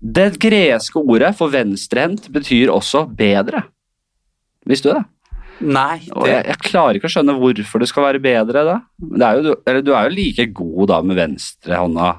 [0.03, 3.63] Det greske ordet for venstrehendt betyr også bedre.
[4.67, 5.05] Visste du det?
[5.63, 8.79] Nei, Og jeg, jeg klarer ikke å skjønne hvorfor det skal være bedre da.
[8.99, 12.09] Det er jo, eller, du er jo like god da med venstrehånda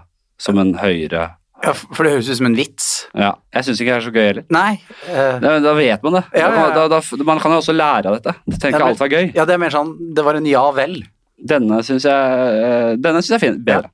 [0.41, 1.25] som en høyre.
[1.65, 2.87] ja, for det høres ut som en vits.
[3.17, 4.47] Ja, jeg syns ikke det er så gøy heller.
[4.53, 4.79] Nei.
[5.09, 5.37] Uh...
[5.43, 6.25] Da, da vet man det.
[6.37, 6.71] Ja, ja, ja.
[6.77, 8.37] Da, da, man kan jo også lære av dette.
[8.47, 9.29] Du tenker men- alt var gøy.
[9.37, 10.99] ja, det er mer sånn Det var en ja vel.
[11.37, 13.59] Denne syns jeg, eh, denne synes jeg er fin.
[13.65, 13.91] Bedre.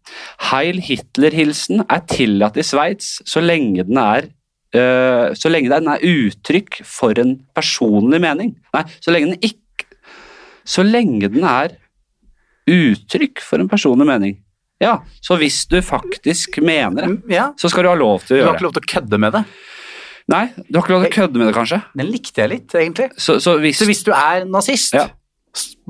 [0.52, 4.31] Heil Hitler-hilsen er tillatt i Sveits så lenge den er eh,
[4.73, 8.55] så lenge den er uttrykk for en personlig mening.
[8.73, 9.59] Nei, så lenge den ikke
[10.65, 11.75] Så lenge den er
[12.71, 14.37] uttrykk for en personlig mening.
[14.83, 18.37] Ja, så hvis du faktisk mener det, Mm, Ja, så skal du ha lov til
[18.37, 18.47] å gjøre det.
[18.47, 19.45] Du har ikke lov til å kødde med det.
[20.29, 21.83] Nei, du har ikke lov til å kødde med det, kanskje.
[21.99, 23.11] Den likte jeg litt, egentlig.
[23.19, 25.09] Så, så hvis, Så hvis du er nazist, Ja.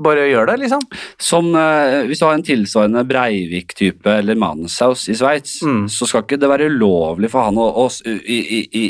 [0.03, 0.81] Bare gjør det, liksom.
[1.21, 5.85] Som eh, hvis du har en tilsvarende Breivik-type eller Manshaus i Sveits, Mm.
[5.89, 8.83] så skal ikke det være ulovlig for han å, å i, i, i,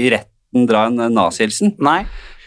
[0.00, 1.74] i- retten dra en eh, nazihilsen.
[1.82, 2.04] Nei.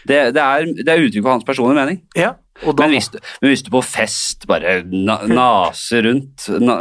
[0.08, 2.00] Det, det, er, det er uttrykk for hans personlige mening.
[2.16, 2.34] Ja.
[2.64, 6.80] Men hvis, du, men hvis du på fest bare na, naser rundt, na,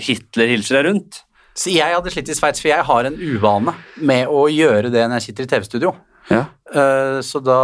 [0.00, 1.18] Hitler hilser deg rundt
[1.52, 5.02] Så jeg hadde slitt i Sveits, for jeg har en uvane med å gjøre det
[5.04, 5.92] når jeg sitter i TV-studio.
[6.32, 6.46] ja.
[6.74, 7.58] Uh, så da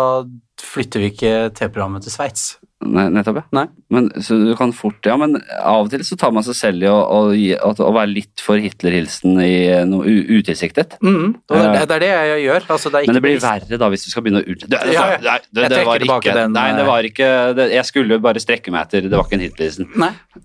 [0.64, 2.50] flytter vi ikke TV-programmet til Sveits.
[2.80, 3.42] Nettopp, ja.
[3.52, 3.66] Nei.
[3.92, 6.86] Men, så du kan fort, ja, men av og til så tar man seg selv
[6.86, 9.52] i å, å, å, være litt for Hitler-hilsen i
[9.88, 10.96] noe utilsiktet.
[11.04, 12.66] Mm, og det, er- det er det jeg gjør.
[12.72, 14.64] Altså, det Men det blir verre da hvis du skal begynne å ut...
[14.64, 15.36] Det, Ja, ja.
[15.52, 17.28] det, det, var ikke, den, Nei, det eh, var ikke
[17.76, 19.92] Jeg skulle bare strekke meg etter Det var ikke en Hitler-hilsen.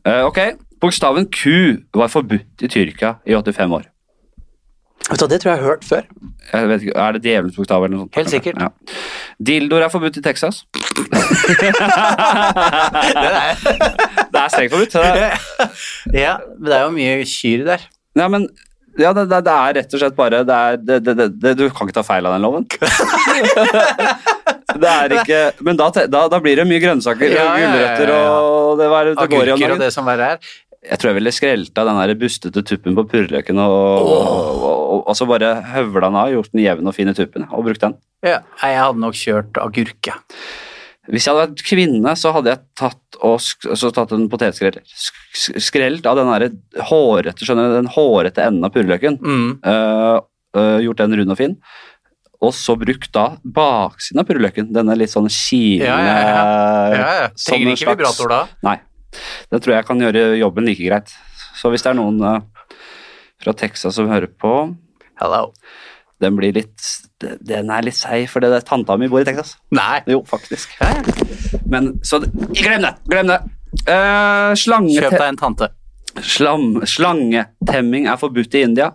[0.03, 0.41] Uh, ok,
[0.83, 1.55] Bokstaven Q
[1.95, 3.87] var forbudt i Tyrkia i 85 år.
[5.05, 6.01] Vet du, det tror jeg jeg har hørt før.
[6.51, 8.15] Jeg vet ikke, Er det djevelens bokstav eller noe sånt?
[8.17, 8.57] Helt sikkert.
[8.61, 8.67] Ja.
[9.49, 10.55] Dildoer er forbudt i Texas.
[14.31, 14.95] det er strengt forbudt.
[16.23, 17.81] Ja, men det er jo mye kyr der.
[18.17, 18.41] ja, men
[18.95, 20.79] ja, det, det, det er rett og slett bare det er,
[21.59, 22.63] Du kan ikke ta feil av den loven.
[24.81, 28.79] det er ikke Men da, da, da blir det mye grønnsaker Ja, og gulrøtter og
[28.79, 30.39] det, var, Agurker og det som verre er.
[30.85, 33.73] Jeg tror jeg ville skrelta den der bustete tuppen på purreløken og,
[34.05, 37.15] og, og, og, og så bare høvla den av, gjort den jevn og fin i
[37.17, 37.95] tuppen og brukt den.
[38.25, 38.39] Ja.
[38.61, 40.11] Jeg hadde nok kjørt agurk.
[41.09, 44.81] Hvis jeg hadde vært kvinne, så hadde jeg tatt, og, så tatt en potetskreller.
[44.89, 49.19] Sk- sk- Skrelt av den der hårete, skjønner du, den hårete enden av purreløken.
[49.21, 49.51] Mm.
[49.65, 50.17] Uh,
[50.57, 51.53] uh, gjort den rund og fin.
[52.45, 54.67] og så brukt da baksiden av purreløken.
[54.73, 56.41] Denne litt sånn kilende Ja, ja, ja.
[56.93, 57.29] ja, ja.
[57.37, 58.41] Trenger en ikke vibrator da.
[58.65, 58.75] Nei.
[59.51, 61.13] Det tror jeg kan gjøre jobben like greit.
[61.55, 62.77] Så hvis det er noen eh,
[63.43, 64.53] fra Texas som hører på,
[65.21, 65.49] Hello.
[66.23, 69.55] den blir litt Den er litt seig, for det er tanta mi bor i Texas.
[69.75, 70.01] Nei.
[70.11, 70.75] Jo, faktisk.
[71.71, 72.91] Men så Glem det!
[73.07, 73.39] Glem det!
[73.87, 75.71] Uh, slange Kjøp deg en tante.
[76.23, 78.93] Slam, slangetemming er forbudt i India.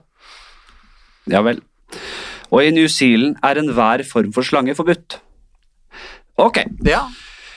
[1.28, 1.60] Ja vel.
[2.50, 5.18] Og i New Zealand er enhver form for slange forbudt.
[6.40, 6.62] Ok.
[6.86, 7.04] Ja.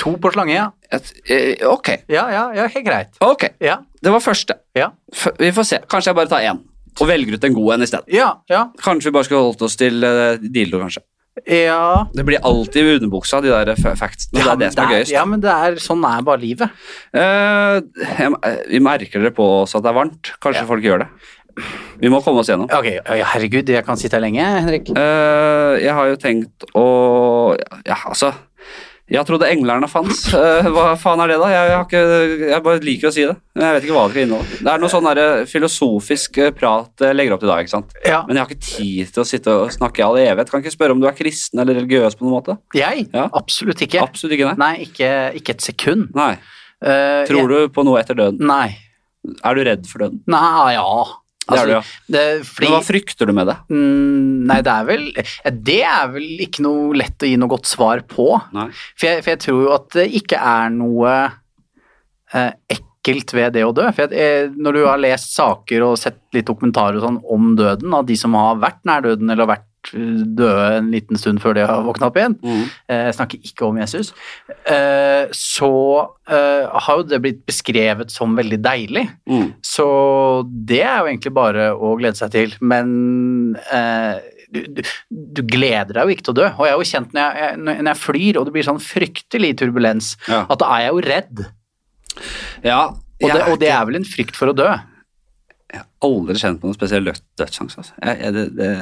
[0.04, 0.68] To på slange, ja.
[0.92, 1.90] Et, eh, ok.
[2.12, 3.16] Ja, ja, ja helt greit.
[3.24, 3.48] Ok.
[3.64, 4.58] Ja, Det var første.
[4.76, 4.90] ja.
[5.40, 5.80] Vi får se.
[5.88, 6.60] Kanskje jeg bare tar én.
[7.00, 8.06] Og velger ut en god en isteden.
[8.14, 8.68] Ja, ja.
[8.84, 11.02] Kanskje vi bare skulle holdt oss til uh, dildo, kanskje.
[11.50, 12.04] Ja.
[12.14, 14.38] Det blir alltid i underbuksa, de der factsene.
[14.44, 15.12] Ja, det er det som er gøyest.
[15.16, 16.70] Ja, men det er, sånn er bare livet.
[17.16, 17.80] Uh,
[18.20, 18.36] jeg,
[18.70, 20.34] vi merker dere på oss at det er varmt.
[20.44, 20.70] Kanskje Ja.
[20.70, 21.10] folk gjør det.
[22.02, 22.66] Vi må komme oss gjennom.
[22.74, 24.88] Ok, herregud, jeg kan sitte her lenge, Henrik.
[24.98, 26.86] Uh, jeg har jo tenkt å
[27.86, 28.32] Ja, altså
[29.12, 30.22] Jeg trodde englerne fantes.
[30.34, 31.50] Eh, hva faen er det, da?
[31.52, 33.36] Jeg, jeg, har ikke, jeg bare liker å si det.
[33.60, 34.60] Jeg vet ikke hva det skal inneholde.
[34.64, 37.66] Det er noe sånn der filosofisk eh, prat jeg legger opp til i dag.
[37.66, 37.92] ikke sant?
[38.08, 38.22] Ja.
[38.28, 40.54] Men jeg har ikke tid til å sitte og snakke i all evighet.
[40.54, 42.58] Kan ikke spørre om du er kristen eller religiøs på noen måte.
[42.80, 43.10] Jeg?
[43.12, 43.28] Ja.
[43.36, 44.02] Absolutt ikke.
[44.08, 46.08] Absolutt ikke Nei, Nei, ikke, ikke et sekund.
[46.16, 46.32] Nei.
[46.84, 48.42] Uh, Tror du på noe etter døden?
[48.48, 48.72] Nei.
[49.44, 50.24] Er du redd for døden?
[50.32, 50.88] Nei, ja.
[51.44, 51.82] Det er det, ja.
[52.16, 53.56] det, fordi, Men hva frykter du med det?
[53.74, 55.04] Mm, nei, det er vel
[55.68, 58.30] Det er vel ikke noe lett å gi noe godt svar på.
[58.54, 61.12] For jeg, for jeg tror jo at det ikke er noe
[62.32, 63.90] eh, ekkelt ved det å dø.
[63.92, 67.52] For jeg, eh, når du har lest saker og sett litt dokumentarer og sånn om
[67.60, 71.54] døden, av de som har vært nær døden eller vært døde en liten stund før
[71.58, 72.64] de har våkna opp igjen, Mm.
[72.90, 74.12] eh, jeg snakker ikke om Jesus,
[74.66, 75.70] eh, så
[76.28, 79.06] eh, har jo det blitt beskrevet som veldig deilig.
[79.30, 79.54] Mm.
[79.64, 79.86] Så
[80.66, 82.54] det er jo egentlig bare å glede seg til.
[82.62, 83.58] Men
[84.54, 86.48] du, du, du gleder deg jo ikke til å dø.
[86.60, 88.82] Og jeg er jo kjent når jeg, jeg, når jeg flyr og det blir sånn
[88.84, 90.44] fryktelig turbulens, Ja.
[90.50, 91.46] at da er jeg jo redd.
[92.64, 92.82] ja
[93.24, 94.68] Og det, og det er vel en frykt for å dø.
[95.74, 97.82] Jeg har aldri kjent på noen spesiell dødssjanse.
[97.82, 97.96] Altså.
[97.98, 98.74] Jeg, det, det,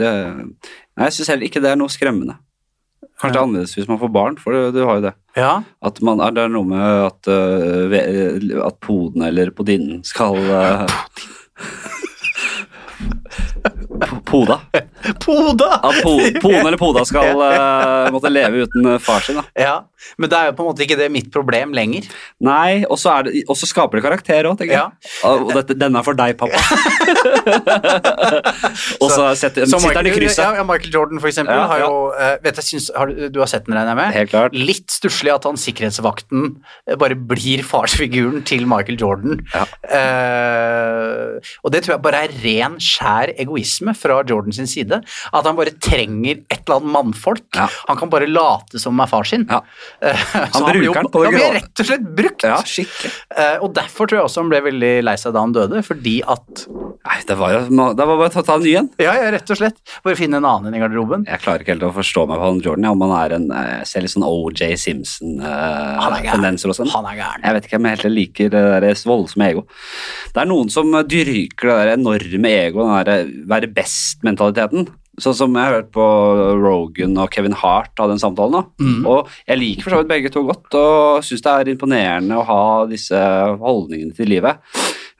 [0.00, 0.08] det,
[0.42, 2.34] nei, jeg syns heller ikke det er noe skremmende.
[3.22, 5.12] Kanskje det er annerledes hvis man får barn, for du, har jo det.
[5.38, 5.52] Ja.
[5.86, 10.86] At man, er det noe med at, uh, at poden eller podinnen skal uh,
[14.26, 14.58] Poda.
[15.22, 15.68] Poda!
[15.84, 19.38] At po, poden eller poda skal uh, måtte leve uten far sin.
[19.38, 19.44] Da.
[19.54, 19.74] Ja,
[20.18, 22.02] men det er jo på en måte ikke det mitt problem lenger.
[22.44, 23.22] Nei, og så er
[23.72, 24.88] skaper det karakter òg, tenker jeg.
[25.28, 26.58] Og dette, denne er for deg, pappa.
[29.02, 30.42] og så sitter den i krysset.
[30.44, 33.40] ja, ja, Michael Jordan, for eksempel, Ja, har jo eh, vet jeg, syns, har, du-
[33.40, 34.08] har sett den, regner jeg med?
[34.16, 34.52] Helt klart.
[34.56, 36.40] Litt stusslig at han sikkerhetsvakten
[36.88, 39.34] eh, bare blir farsfiguren til Michael Jordan.
[39.54, 39.64] Ja.
[39.86, 44.96] Eh, og det tror jeg bare er ren, skjær egoisme fra Jordan sin side.
[45.32, 47.46] At han bare trenger et eller annet mannfolk.
[47.56, 47.66] Ja.
[47.88, 49.44] Han kan bare late som er far sin.
[49.50, 49.58] Ja.
[50.00, 50.22] Eh,
[50.52, 52.46] så bruker den på det Han blir rett og slett brukt.
[52.46, 53.12] Ja, skikkelig.
[53.36, 56.20] Eh, og derfor tror jeg også han ble veldig lei seg da han døde, fordi
[56.26, 56.64] at
[57.02, 57.60] Nei, det var jo
[57.98, 58.88] Det var bare å ta, en ny en.
[59.02, 59.80] Ja, ja, rett og slett.
[60.04, 61.24] Bare finne en annen i garderoben.
[61.26, 62.86] Jeg klarer ikke helt å forstå meg på han Jordan.
[62.86, 64.82] Ja, om han er en eh, Jeg ser litt sånn OJ Han er.
[64.84, 66.92] Simpson-tendenser og sånn.
[66.94, 67.46] Han er gæren.
[67.46, 69.66] Jeg vet ikke om jeg helt liker det der voldsomme ego.
[70.32, 74.86] Det er noen som dyrker det der enorme ego, den derre være best-mentaliteten.
[75.22, 76.06] Sånn som jeg har hørt på
[76.58, 78.58] Rogan og Kevin Hart av den samtalen.
[78.58, 78.62] da.
[78.82, 79.06] Mm.
[79.06, 82.46] Og jeg liker for så vidt begge to godt, og syns det er imponerende å
[82.48, 83.22] ha disse
[83.62, 84.58] holdningene til livet.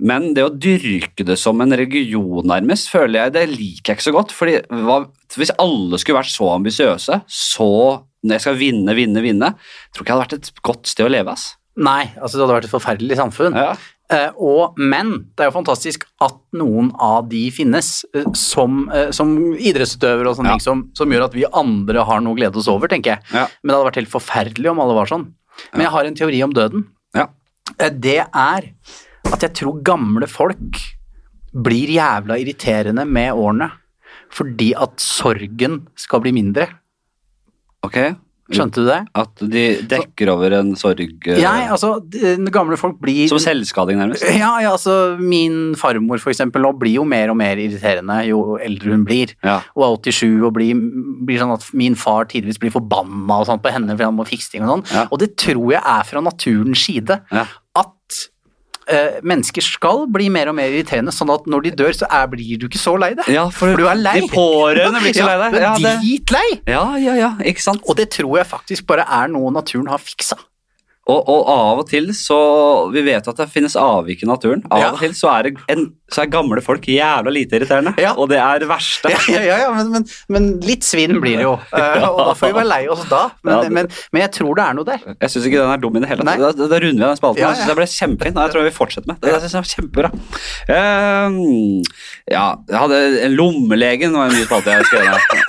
[0.03, 4.09] Men det å dyrke det som en religion, nærmest, føler jeg det liker jeg ikke
[4.09, 4.35] så godt.
[4.35, 5.05] fordi hva,
[5.37, 7.73] Hvis alle skulle vært så ambisiøse, så
[8.23, 9.55] når jeg skal vinne, vinne, vinne,
[9.95, 11.35] tror ikke jeg hadde vært et godt sted å leve.
[11.35, 11.57] ass.
[11.73, 13.57] Nei, altså det hadde vært et forferdelig samfunn.
[13.57, 13.73] Ja.
[14.13, 19.09] Eh, og, men det er jo fantastisk at noen av de finnes eh, som, eh,
[19.17, 20.57] som idrettsutøvere og sånne Ja.
[20.59, 23.23] ting som, som gjør at vi andre har noe å glede oss over, tenker jeg.
[23.33, 23.47] Ja.
[23.63, 25.29] Men det hadde vært helt forferdelig om alle var sånn.
[25.73, 26.85] Men jeg har en teori om døden.
[27.17, 27.29] Ja.
[27.79, 28.69] Det er
[29.33, 30.81] at jeg tror gamle folk
[31.53, 33.71] blir jævla irriterende med årene
[34.33, 36.67] fordi at sorgen skal bli mindre.
[37.85, 37.99] Ok.
[38.53, 38.99] Skjønte du det?
[39.19, 43.99] At de dekker over en sorg Nei, Jeg, altså, de- gamle folk blir Som selvskading,
[44.01, 44.25] nærmest.
[44.39, 48.59] Ja, ja, altså min farmor for eksempel nå blir jo mer og mer irriterende jo
[48.63, 49.35] eldre hun blir.
[49.45, 49.61] Ja.
[49.75, 50.77] Hun er 87 og blir,
[51.27, 54.29] blir sånn at min far tidvis blir forbanna og sånt på henne fordi han må
[54.29, 54.87] fikse ting og sånn.
[54.95, 55.07] Ja.
[55.11, 57.21] Og det tror jeg er fra naturens side.
[58.91, 62.27] Eh, mennesker skal bli mer og mer irriterende, sånn at når de dør, så er,
[62.33, 63.29] blir du ikke så lei deg.
[63.31, 64.17] Ja, for, du er lei.
[64.25, 65.59] De pårørende blir ikke lei deg.
[65.59, 66.47] Ja, Ja, det, dritlei!
[66.67, 67.85] ja, ja, ja, ikke sant?
[67.87, 70.39] Og det tror jeg faktisk bare er noe naturen har fiksa.
[71.11, 72.37] Og, og av og til så
[72.95, 74.61] Vi vet at det finnes avvik i naturen.
[74.71, 74.91] Av Ja.
[74.95, 77.95] og til så er, det en, så er gamle folk jævla lite irriterende.
[77.99, 78.13] Ja.
[78.15, 79.11] Og det er det verste.
[79.33, 82.57] Ja, ja, men, men, men litt svinn blir det jo, eh, og da får vi
[82.61, 83.25] være lei oss da.
[83.43, 85.03] Men, det- men, men jeg tror det er noe der.
[85.17, 86.45] Jeg syns ikke den er dum i det hele tatt.
[86.63, 87.43] Da, da runder vi av den spalten.
[87.43, 88.39] Jeg syns det ble kjempefint.
[88.47, 89.19] Jeg tror jeg vil fortsette med.
[89.27, 90.13] Det, det synes jeg var kjempebra.
[90.71, 91.83] Uh,
[92.31, 95.43] ja, jeg hadde en Lommelegen var en ny spalte jeg skrev.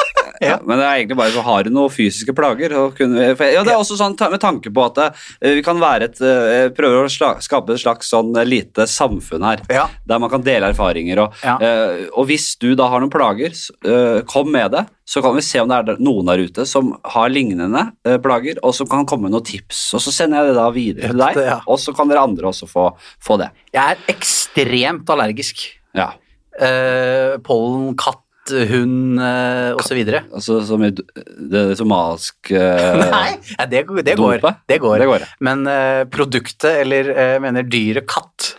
[0.43, 0.57] Ja.
[0.63, 2.75] Men det er egentlig bare for har du noen fysiske plager.
[2.79, 5.79] Og kunne, for, ja, det er også sånn med tanke på at eh, vi kan
[5.81, 9.63] være et eh, prøver å skape et slags sånn eh, lite samfunn her.
[9.73, 9.87] Ja.
[10.09, 11.25] Der man kan dele erfaringer.
[11.25, 13.53] Og, eh, og hvis du da har noen plager,
[14.29, 14.85] kom med det.
[15.05, 17.89] Så kan vi se om det er noen der ute som har lignende
[18.23, 19.81] plager, og som kan komme med noen tips.
[19.97, 22.69] Og så sender jeg det da videre til deg, og så kan dere andre også
[22.71, 22.85] få,
[23.23, 23.49] få det.
[23.75, 25.65] Jeg er ekstremt allergisk.
[25.93, 26.13] Ja,
[27.43, 29.99] pollen, katt, hund uh, osv.
[30.11, 31.05] altså Som i d-
[31.53, 34.41] det somaliske eh, Nei, ja, det, det går.
[34.67, 34.97] Det går.
[34.99, 35.29] Det går, ja.
[35.45, 38.53] Men eh, produktet, eller eh, jeg mener dyret katt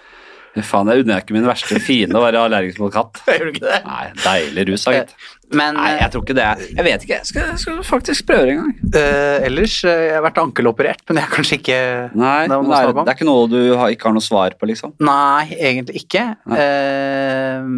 [0.63, 3.19] Faen, jeg unner ikke min verste fiende å være allergisk mot katt.
[3.27, 3.81] Gjør du ikke det?
[3.89, 5.15] Nei, deilig rus, da, gitt.
[5.59, 6.47] Men Nei, jeg tror ikke det.
[6.75, 7.19] Jeg vet ikke.
[7.21, 8.73] Jeg skal, jeg skal faktisk prøve en gang.
[8.95, 11.79] Uh, ellers eh, Jeg har vært ankeloperert, men jeg er kanskje ikke
[12.15, 14.69] Nei, Det det er, det er ikke noe du har, ikke har noe svar på,
[14.71, 14.95] liksom.
[15.05, 16.25] Nei, egentlig ikke.
[16.51, 16.65] Nei.
[16.65, 17.71] Eh,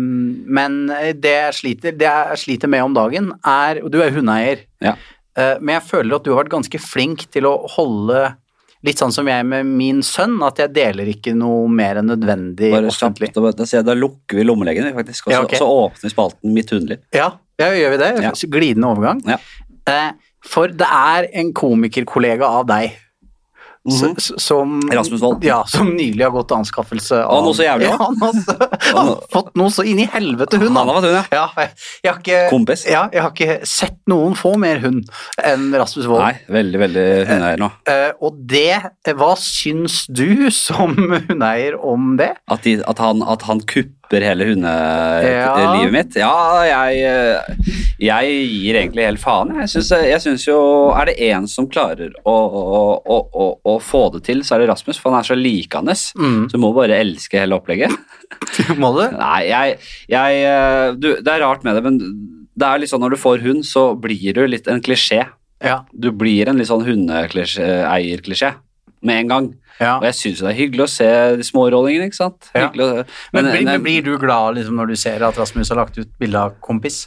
[0.58, 0.80] men
[1.20, 4.96] det jeg sliter, det jeg sliter med om dagen, er Og du er hundeeier, Ja.
[5.38, 8.26] uh, men jeg føler at du har vært ganske flink til å holde
[8.86, 12.70] Litt sånn som jeg med min sønn, at jeg deler ikke noe mer enn nødvendig
[12.74, 13.32] Bare offentlig.
[13.32, 15.26] kjapt, da, da, lukker vi lommeleggene faktisk.
[15.26, 15.58] Og så, Ja, okay.
[15.58, 17.00] så åpner vi spalten Mitt hundeliv.
[17.16, 18.12] Ja, ja gjør vi det?
[18.24, 18.32] Ja.
[18.52, 19.22] Glidende overgang.
[19.26, 19.40] Ja.
[19.88, 20.12] Eh,
[20.46, 22.94] for det er en komikerkollega av deg
[23.86, 24.38] Mm -hmm.
[24.38, 25.44] som Rasmus Wold.
[25.44, 28.32] Ja, som nylig har gått til anskaffelse av Og noe så jævlig ja, han, har,
[28.96, 30.76] han har fått noe så inn i helvete hund.
[30.76, 31.24] Han har vært hund, ja.
[31.30, 31.68] Ja,
[32.02, 32.86] jeg, har ikke, Kompis.
[32.86, 35.06] Ja, jeg har ikke sett noen få mer hund
[35.44, 36.22] enn Rasmus Wold.
[36.22, 37.70] Nei, veldig, veldig hundeeier nå.
[37.86, 40.96] Eh, og det, eh, hva syns du som
[41.28, 42.32] hundeeier om det?
[42.50, 43.60] At, de, at, han, at han
[44.06, 45.54] kupper hele Ja.
[45.56, 46.16] hundelivet mitt?
[46.16, 47.40] Ja, jeg, eh,
[47.98, 49.54] jeg gir egentlig helt faen.
[49.60, 53.78] Jeg syns, jeg syns jo Er det én som klarer å, å, å, å, å
[53.80, 55.92] få det til, så er det Rasmus, for han er så likende.
[55.92, 56.48] Mm.
[56.48, 57.90] Så du må bare elske hele opplegget.
[58.76, 59.04] Må du?
[59.16, 59.78] Nei, jeg,
[60.08, 61.98] jeg eh, du, Det er rart med det, men
[62.56, 65.26] det er litt sånn når du får hund, så blir du litt en klisjé.
[65.62, 65.84] Ja.
[65.92, 68.54] Du blir en litt sånn hundeeierklisjé
[69.06, 69.48] med en gang.
[69.80, 69.96] ja.
[69.98, 72.48] Og jeg syns det er hyggelig å se de smårollingene, ikke sant.
[72.56, 72.68] Ja.
[72.70, 73.04] Å,
[73.36, 76.10] Men, blir, men blir du glad liksom, når du ser at Rasmus har lagt ut
[76.20, 77.06] bilde av kompis?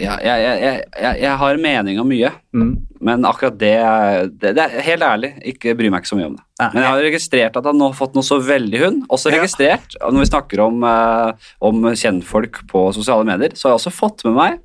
[0.00, 2.70] ja, jeg, jeg, jeg, jeg har mening om mye, Mm.
[3.04, 3.74] men akkurat det,
[4.40, 6.42] det, det er Helt ærlig, ikke bryr meg ikke så mye om det.
[6.72, 9.02] Men jeg har registrert at han nå har fått noe så veldig hund.
[9.12, 13.80] Også registrert, når vi snakker om, eh, om kjennfolk på sosiale medier, så har jeg
[13.80, 14.58] også fått med meg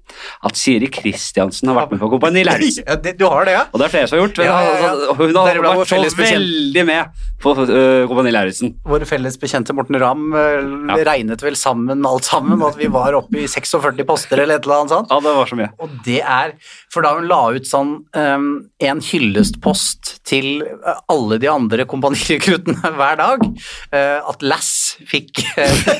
[0.45, 2.83] at Siri Kristiansen har vært med på Kompani Lauritzen.
[2.95, 3.63] Ja, det, du har det, ja?
[3.73, 4.39] Og det er flere som har gjort.
[4.43, 4.89] Ja, ja, ja.
[4.91, 8.75] Altså, Hun har vært så veldig med på uh, Kompani Lauritzen.
[8.85, 10.97] Vår felles bekjente Morten Ramm Ja.
[11.07, 14.83] regnet vel sammen alt sammen, at vi var oppe i 46 poster eller et eller
[14.83, 15.11] annet sånt.
[15.11, 15.71] Ja, det var så mye.
[15.81, 16.53] Og det er
[16.93, 18.45] For da hun la ut sånn um,
[18.79, 20.63] en hyllestpost til
[21.11, 23.45] alle de andre kompanirekruttene hver dag,
[23.91, 25.43] eh, at Lass fikk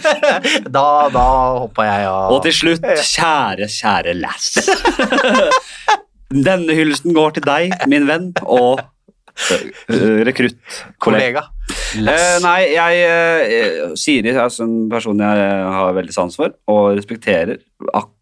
[0.76, 1.28] Da, da
[1.62, 2.34] hoppa jeg av.
[2.36, 4.56] Og til slutt, kjære, kjære Lass.
[6.48, 8.82] Denne hyllesten går til deg, min venn, og
[10.26, 10.58] rekrutt.
[11.04, 11.44] kollega.
[11.98, 17.60] Eh, nei, jeg eh, Siri er en person jeg har veldig sans for og respekterer.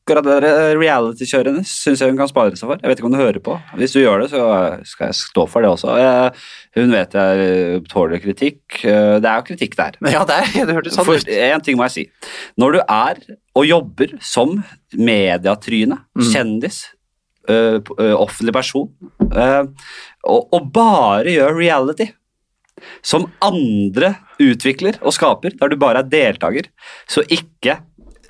[0.04, 0.52] Akkurat det
[0.82, 2.80] reality-kjøret hennes syns jeg hun kan spare seg for.
[2.84, 3.54] Jeg vet ikke om du hører på.
[3.80, 4.42] Hvis du gjør det, så
[4.90, 5.94] skal jeg stå for det også.
[5.96, 6.42] Eh,
[6.76, 8.82] hun vet jeg eh, tåler kritikk.
[8.84, 9.96] Eh, det er jo kritikk der.
[10.12, 11.30] Ja, det, er- det hørtes sånn ut.
[11.32, 12.34] en ting må jeg si.
[12.60, 13.22] Når du er
[13.56, 14.58] og jobber som
[15.00, 16.28] mediatryne, Mm.
[16.34, 16.82] kjendis,
[17.50, 18.90] ø, ø, offentlig person,
[19.24, 19.48] ø,
[20.28, 22.10] og, og bare gjør reality
[23.06, 26.68] som andre utvikler og skaper, der du bare er deltaker,
[27.08, 27.78] så ikke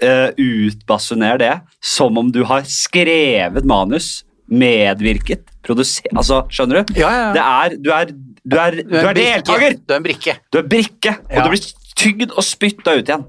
[0.03, 6.97] uh, utbasuner det som om du har skrevet manus, medvirket, produsert Altså, skjønner du?
[6.99, 7.31] Ja, ja, ja.
[7.33, 8.11] Det er, du, er,
[8.43, 9.21] du, er, du er brikke.
[9.21, 9.79] deltaker!
[9.79, 10.35] Du er en brikke.
[10.51, 11.71] Du er brikke, og du blir
[12.03, 13.25] tygd og spytta ut igjen.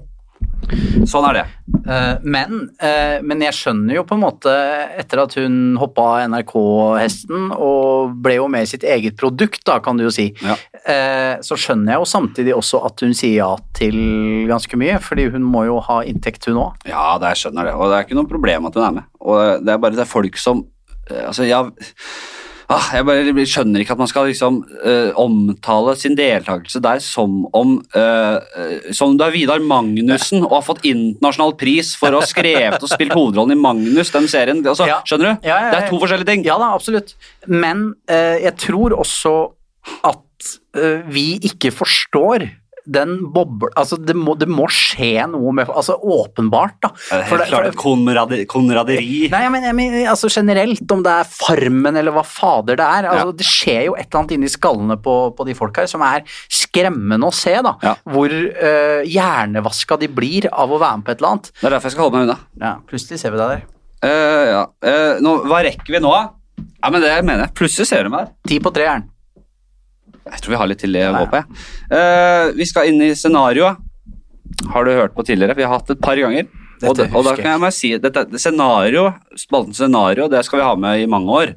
[1.05, 1.43] Sånn er det.
[1.85, 4.53] Eh, men, eh, men jeg skjønner jo på en måte,
[4.97, 9.99] etter at hun hoppa NRK-hesten og ble jo med i sitt eget produkt, da, kan
[9.99, 10.57] du jo si, Ja.
[10.87, 13.97] Eh, så skjønner jeg jo samtidig også at hun sier ja til
[14.49, 16.87] ganske mye, fordi hun må jo ha inntekt, hun òg.
[16.89, 19.11] Ja, det jeg skjønner det, og det er ikke noe problem at hun er med.
[19.25, 20.65] Og det er bare det er folk som
[21.09, 21.63] eh, Altså, ja
[22.71, 27.43] ah, Jeg bare skjønner ikke at man skal liksom uh, omtale sin deltakelse der som
[27.55, 32.21] om eh, Som om du er Vidar Magnussen og har fått internasjonal pris for å
[32.23, 34.63] ha skrevet og spilt hovedrollen i Magnus, den serien.
[34.65, 35.01] Altså, Ja.
[35.05, 35.47] Skjønner du?
[35.49, 36.45] Ja, ja, Det er to forskjellige ting.
[36.47, 37.15] Ja da, absolutt.
[37.47, 39.35] Men uh, jeg tror også
[40.05, 42.49] at at øh, vi ikke forstår
[42.85, 43.71] den boble...
[43.81, 46.91] Altså, det må, det må skje noe med Altså, åpenbart, da.
[46.93, 49.23] Det er For helt det- klart konradi- konraderi.
[49.31, 53.07] Nei, men, jeg mener altså generelt, om det er Farmen eller hva fader det er.
[53.09, 53.37] Altså, Ja.
[53.39, 56.21] Det skjer jo et eller annet inni skallene på, på de folka her som er
[56.45, 57.55] skremmende å se.
[57.65, 57.73] da.
[57.81, 57.95] Ja.
[58.05, 61.49] Hvor uh, hjernevaska de blir av å være med på et eller annet.
[61.57, 62.37] Det er derfor jeg skal holde meg unna.
[62.61, 63.65] Ja, Plutselig ser vi deg der.
[64.05, 64.61] Uh, ja.
[64.85, 66.29] Uh, nå, hva rekker vi nå, da?
[66.85, 67.55] Ja, men det mener jeg.
[67.57, 68.33] Plutselig ser du meg her.
[68.45, 69.09] Ti på treeren.
[70.25, 71.25] Jeg tror vi har litt til det på.
[71.37, 71.45] jeg.
[71.91, 73.77] Uh, vi skal inn i scenarioet.
[74.73, 75.55] Har du hørt på tidligere?
[75.57, 76.47] Vi har hatt det et par ganger.
[76.75, 79.05] Dette og, da- og da kan jeg bare si dette, det scenario,
[79.39, 81.53] spalten scenario, det skal vi ha med i mange år.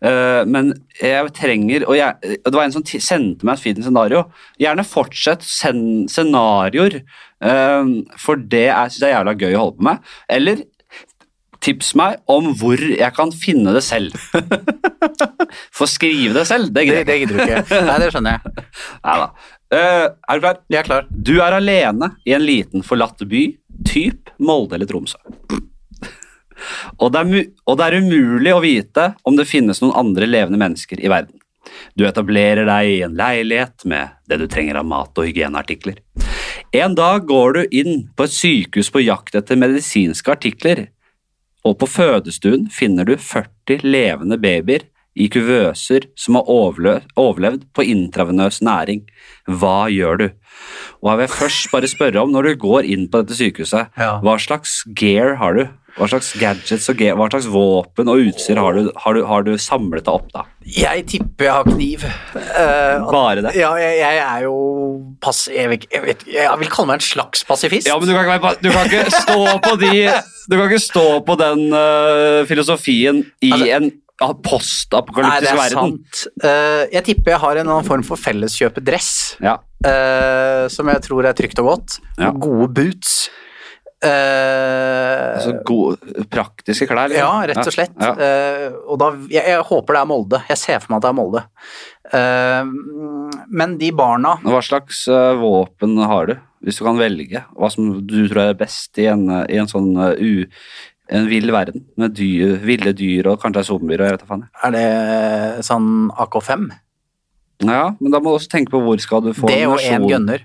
[0.00, 3.82] Uh, men jeg trenger Og jeg, og det var en som sendte meg et fint
[3.84, 4.24] scenario.
[4.62, 7.02] Gjerne fortsett send scenarioer,
[7.44, 7.84] uh,
[8.20, 10.14] for det er, synes jeg er jævla gøy å holde på med.
[10.38, 10.64] Eller
[11.64, 14.14] tips meg om hvor jeg kan finne det selv.
[15.76, 17.32] For skrive det selv, det gidder jeg ikke.
[17.32, 17.82] du ikke.
[17.88, 18.64] Nei, det skjønner jeg.
[19.06, 19.28] Neida.
[19.74, 20.58] Eh, er du klar?
[20.70, 21.06] Jeg er klar.
[21.10, 23.46] Du er alene i en liten forlatt by,
[23.88, 25.18] typ Molde eller Tromsø.
[27.00, 30.60] og, det er og det er umulig å vite om det finnes noen andre levende
[30.60, 31.40] mennesker i verden.
[31.96, 36.00] Du etablerer deg i en leilighet med det du trenger av mat og hygieneartikler.
[36.74, 40.88] En dag går du inn på et sykehus på jakt etter medisinske artikler,
[41.64, 44.84] og på fødestuen finner du 40 levende babyer
[45.16, 49.04] i kuvøser som har overlevd på intravenøs næring.
[49.48, 50.26] Hva gjør du?
[51.02, 54.18] Og jeg vil først bare spørre om, når du går inn på dette sykehuset, Ja.
[54.20, 55.68] hva slags gear har du?
[55.94, 59.52] Hva slags gadgets og hva slags våpen og utstyr har du, har du, har du
[59.62, 60.42] samlet deg opp da?
[60.66, 62.06] Jeg tipper jeg har kniv.
[62.34, 63.52] Uh, Bare det?
[63.60, 64.54] ja, jeg, jeg er jo
[65.22, 65.44] pass...
[65.52, 67.86] Jeg, vet, jeg, vet, jeg vil kalle meg en slags pasifist.
[67.86, 69.92] Ja, men du kan ikke, du kan ikke stå på de
[70.50, 75.50] Du kan ikke stå på den uh, filosofien i Altså- en verden Nei, det postapokalyptisk
[75.50, 75.94] er verden.
[76.46, 79.08] Eh, jeg tipper jeg har en annen form for felleskjøpedress.
[79.42, 79.56] Ja.
[80.70, 81.96] som jeg tror er trygt og godt.
[82.22, 82.30] Ja.
[82.30, 83.16] Gode boots.
[84.04, 87.10] Eh, Altså gode, praktiske klær?
[87.10, 87.24] liksom.
[87.24, 87.94] ja, rett og slett.
[87.98, 88.12] Ja.
[88.14, 90.40] Uh, og da, jeg, jeg håper det er Molde.
[90.50, 91.44] Jeg ser for meg at det er Molde.
[92.14, 95.06] Uh, men de barna Hva slags
[95.40, 96.34] våpen har du,
[96.64, 97.44] hvis du kan velge?
[97.56, 100.46] Hva som du tror er best i en, i en sånn u,
[101.14, 104.46] en vill verden med dyr, ville dyr og kanskje zombier og jeg vet da faen.
[104.64, 106.70] Er det sånn AK5?
[107.64, 110.04] Ja, men da må du også tenke på hvor skal du få Det og én
[110.08, 110.42] gunner.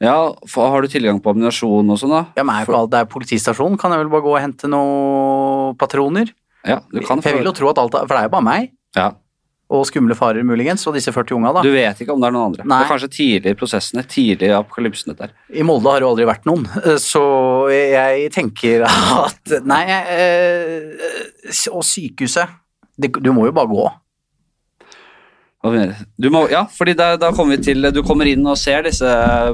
[0.00, 2.24] Ja, for, Har du tilgang på ammunisjon og sånn, da?
[2.38, 3.78] Ja, men er jo ikke alt det er politistasjon.
[3.80, 6.30] Kan jeg vel bare gå og hente noen patroner?
[6.66, 8.36] Ja, du kan For jeg vil jo tro at alt er For det er jo
[8.36, 8.70] bare meg.
[8.98, 9.08] ja.
[9.68, 10.80] Og skumle farer, muligens.
[10.88, 11.60] Og disse 40 unga, da.
[11.60, 12.64] Du vet ikke om det er noen andre.
[12.64, 12.78] Nei.
[12.78, 15.34] Det er kanskje tidlig i prosessene, tidlig i apokalypsen dette her.
[15.52, 17.20] I Molde har det jo aldri vært noen, eh, så
[17.68, 20.96] jeg tenker at Nei, øh,
[21.74, 22.48] og sykehuset
[22.96, 23.84] det, Du må jo bare gå.
[23.84, 23.96] Hva mener du?
[24.88, 25.47] Du
[26.30, 29.08] må, ja, fordi da, da kommer vi til Du kommer inn og ser disse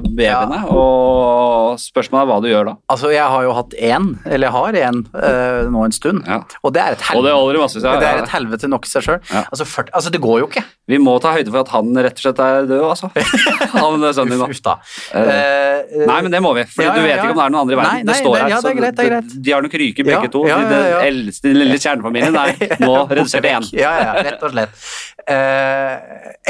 [0.05, 2.75] babyene, og spørsmålet er hva du gjør da.
[2.93, 6.43] Altså, jeg har jo hatt én, eller jeg har én øh, nå en stund, Ja.
[6.63, 7.57] og det er et Og det helvete.
[7.57, 7.83] i massevis.
[7.89, 9.21] Det er et helvete nok i seg sjøl.
[9.33, 9.45] Ja.
[9.51, 10.65] Altså, altså, det går jo ikke.
[10.93, 13.09] Vi må ta høyde for at han rett og slett er død, altså.
[13.81, 14.77] Han sønnen din da.
[15.15, 17.45] Uh, Eh, Nei, men det må vi, for Ja, du ja, vet ikke om det
[17.45, 17.91] er noen andre i verden.
[17.91, 19.43] Nei, nei, det står her, ja, det greit, det.
[19.45, 20.43] De har nok ryket begge Ja, to.
[20.49, 21.01] ja, ja, ja.
[21.01, 23.69] Den eldste, lille kjernefamilien er nå redusert til én.
[23.79, 24.87] Ja, ja, rett og slett.
[25.25, 25.95] Eh,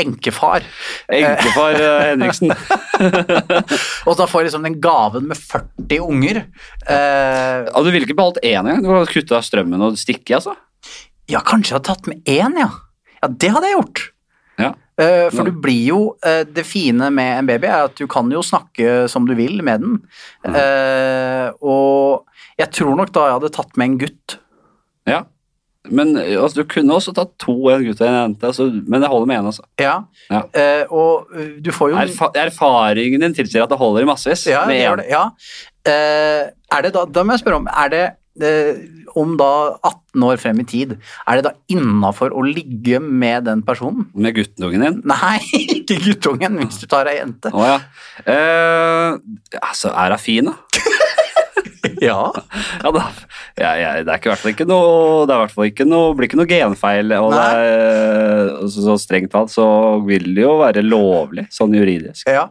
[0.00, 0.64] enkefar.
[1.12, 2.52] Enkefar eh, Henriksen.
[4.08, 6.42] Og da får jeg liksom den gaven med 40 unger.
[6.86, 8.82] Eh, Ja, du ville ikke beholdt én engang?
[8.84, 10.56] Du har kutta strømmen og stikke, altså?
[11.30, 12.66] ja, kanskje jeg hadde tatt med én, ja.
[13.22, 14.00] Ja, det hadde jeg gjort.
[14.60, 14.72] Ja.
[15.00, 18.28] Eh, for du blir jo eh, Det fine med en baby er at du kan
[18.30, 19.96] jo snakke som du vil med den.
[20.46, 20.54] Mm.
[20.60, 22.28] Eh, og
[22.60, 24.36] jeg tror nok da jeg hadde tatt med en gutt.
[25.10, 25.22] Ja.
[25.92, 29.10] Men altså, du kunne også tatt to, en gutt og en jente, altså, men det
[29.12, 29.48] holder med én.
[29.50, 29.66] Altså.
[29.80, 29.94] Ja.
[30.30, 30.42] Ja.
[30.56, 34.46] Eh, og eh, du får jo Erfa erfaringen din tilsier at det holder i massevis
[34.48, 35.04] Ja, med én.
[35.10, 35.26] Ja.
[35.84, 38.04] Eh, er det da, da må jeg spørre om Er det
[38.40, 38.78] eh,
[39.14, 39.50] om da
[39.84, 40.96] 18 år frem i tid,
[41.28, 44.08] er det da innafor å ligge med den personen?
[44.16, 44.96] Med guttungen din.
[45.06, 45.36] Nei,
[45.76, 47.52] ikke guttungen, hvis du tar ei jente.
[47.54, 47.76] Å ja.
[48.24, 49.20] Eh,
[49.60, 50.56] altså, er hun fin, da?
[52.08, 52.18] Ja.
[52.82, 53.02] Ja, da.
[53.60, 56.38] Ja, ja, det er i hvert fall ikke noe Det er ikke noe, blir ikke
[56.40, 57.12] noe genfeil.
[57.20, 59.66] Og det er, så, så strengt talt så
[60.06, 62.28] vil det jo være lovlig, sånn juridisk.
[62.30, 62.48] ja.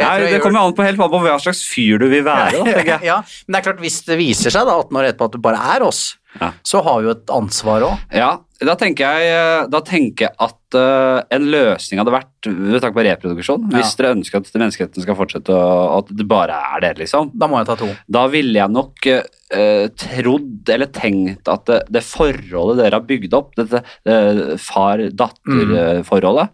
[0.00, 2.64] Nei, Det kommer jo an på helt på hva slags fyr du vil være, da,
[2.64, 3.06] tenker jeg.
[3.10, 5.42] Ja, men det er klart, hvis det viser seg da 18 år etterpå at du
[5.44, 6.02] bare er oss,
[6.40, 6.48] Ja.
[6.64, 8.04] så har vi jo et ansvar òg.
[8.16, 8.30] Ja,
[8.64, 13.04] da tenker jeg, da tenker jeg at eh, en løsning hadde vært ved tanke på
[13.06, 13.78] reproduksjon, Ja.
[13.78, 17.46] hvis dere ønsker at menneskeheten skal fortsette, og at det bare er det, liksom, Da
[17.46, 17.88] må jeg ta to.
[18.10, 19.06] da ville jeg nok
[19.52, 26.48] eh, trodd eller tenkt at det, det forholdet dere har bygd opp, dette det far-datter-forholdet,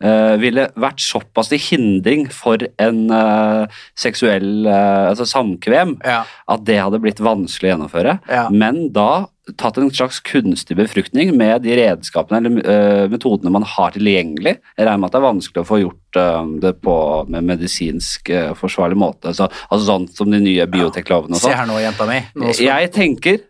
[0.00, 3.66] eh, ville vært såpass til hindring for en eh,
[3.98, 6.24] seksuell eh, altså samkvem Ja.
[6.48, 8.18] at det hadde blitt vanskelig å gjennomføre.
[8.28, 8.48] Ja.
[8.50, 9.26] Men da
[9.60, 14.52] tatt en slags kunstig befruktning med de redskapene eller metodene metodene man har tilgjengelig.
[14.76, 16.94] Jeg regner med at det er vanskelig å få gjort øh, det på
[17.32, 19.32] med medisinsk øh, forsvarlig måte.
[19.32, 21.56] Altså, altså sånn som de nye bioteklovene og Se sånn.
[21.62, 22.20] her nå, jenta mi.
[22.42, 22.52] Nå.
[22.60, 23.40] Jeg tenker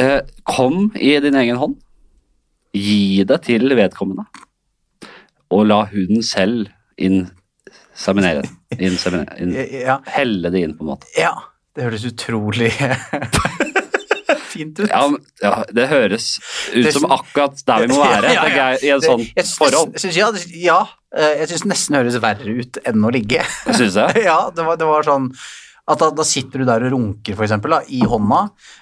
[0.00, 1.76] øh, kom i din egen hånd.
[2.74, 4.24] Gi det til vedkommende.
[5.50, 6.68] Og la huden selv
[7.02, 8.44] inseminere.
[8.78, 9.38] Inseminere.
[9.42, 9.96] In, Ja.
[10.14, 11.10] helle det inn, på en måte.
[11.18, 11.34] ja.
[11.76, 12.72] Det høres utrolig
[14.60, 14.88] fint ut.
[14.92, 15.02] Ja,
[15.42, 16.28] ja, det høres
[16.74, 19.96] ut Det- som akkurat der vi må være Ja, ja, i en sånn synes forhold.
[19.98, 20.80] synes- ja, det- ja,
[21.16, 23.42] eh, jeg syns det nesten høres verre ut enn å ligge.
[23.72, 24.24] Syns jeg.
[24.30, 25.30] ja, det var, det var sånn
[25.90, 28.40] at da, da sitter du der og runker, for eksempel, da, i hånda.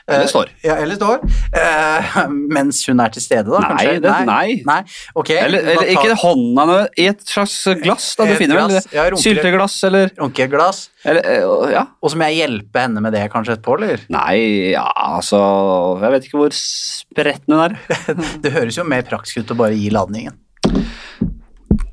[0.08, 0.50] Eh, Eller står.
[0.64, 1.22] Ja, eller står.
[1.56, 2.18] Eh,
[2.52, 4.62] mens hun er til stede, da, Nei, det- nei.
[4.68, 4.78] nei.
[5.16, 5.30] Ok.
[5.36, 8.26] Eller, eller tar- ikke hånda men i et slags glass, da.
[8.28, 10.48] Du Et finner vel glass, ja, runker- sylteglass, eller, Runkeglass.
[10.58, 10.88] glass.
[11.04, 11.86] eller øh, Ja.
[12.02, 14.00] Og så må jeg hjelpe henne med det kanskje etterpå, eller?
[14.10, 17.78] Nei, ja, altså Jeg vet ikke hvor spretten hun er.
[18.44, 20.34] Det høres jo mer praktisk ut å bare gi ladningen.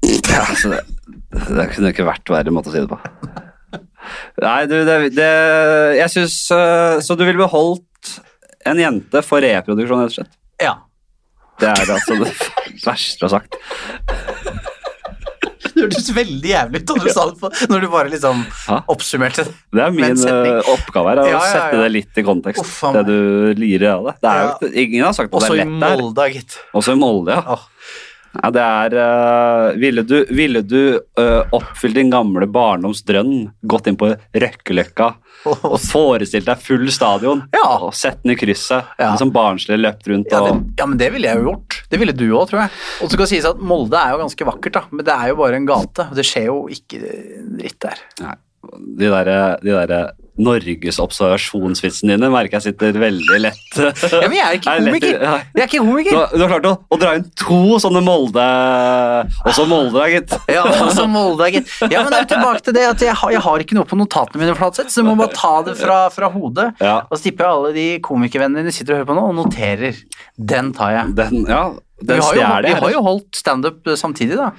[0.06, 0.82] Ja, altså, det,
[1.56, 3.00] det kunne ikke vært verre måte å si det på.
[4.44, 5.30] Nei, du, det, det
[6.00, 8.16] Jeg syns øh, Så du ville beholdt
[8.66, 10.32] en jente for reproduksjon, rett og slett?
[10.62, 10.76] Ja.
[11.62, 12.32] Det er altså det
[12.88, 13.58] verste du har sagt.
[15.76, 18.42] Det hørtes veldig jævlig ut da du sa det på, når du bare liksom
[18.92, 19.54] oppsummerte det.
[19.76, 22.64] Det er min øh, oppgave her, å Ja, ja, sette det litt i kontekst.
[22.64, 23.18] Uff, det du
[23.60, 24.14] lirer av det.
[24.24, 24.70] det er Ja.
[24.86, 25.98] ingen har sagt at det er lett der.
[25.98, 26.58] Også i Molde, gitt.
[26.80, 27.58] Også i Molde, ja.
[28.44, 30.80] Ja det er uh, Ville du, ville du
[31.20, 35.08] uh, oppfylt din gamle barndoms drøm, gått inn på Røkkeløkka
[35.52, 37.66] og forestilt deg full stadion Ja.
[37.86, 39.12] og sett den i krysset, Ja.
[39.20, 41.80] som barnslig løpt rundt Ja, det, ja, men det ville jeg jo gjort.
[41.92, 42.74] Det ville du òg, tror jeg.
[43.06, 45.38] Og så det sies at Molde er jo ganske vakkert, da, men det er jo
[45.44, 46.08] bare en gate.
[46.10, 47.02] og Det skjer jo ikke
[47.60, 48.02] dritt der.
[48.24, 48.36] Nei,
[49.00, 49.96] De derre de der
[50.36, 55.22] Norges observasjonsvitsene dine merker jeg sitter veldig lett Ja, men jeg er ikke Er komiker!
[55.22, 56.18] Jeg er ikke Du komiker!
[56.36, 58.48] du har klart å, å dra inn to sånne Molde
[59.48, 60.36] Også Molde, gitt.
[60.52, 61.72] Ja, også Molde, gitt.
[61.88, 63.88] Ja, men det er jo tilbake til det at jeg har, jeg har ikke noe
[63.90, 66.68] på notatene mine, Flatseth, så du må bare ta det fra, fra hodet.
[66.84, 66.98] Ja.
[67.10, 70.04] Og så tipper jeg alle de komikervennene dine sitter og hører på nå, og noterer.
[70.52, 71.16] Den tar jeg.
[71.20, 71.64] Den, ja,
[72.02, 74.52] Vi den har, jo, vi har jo holdt standup samtidig, da.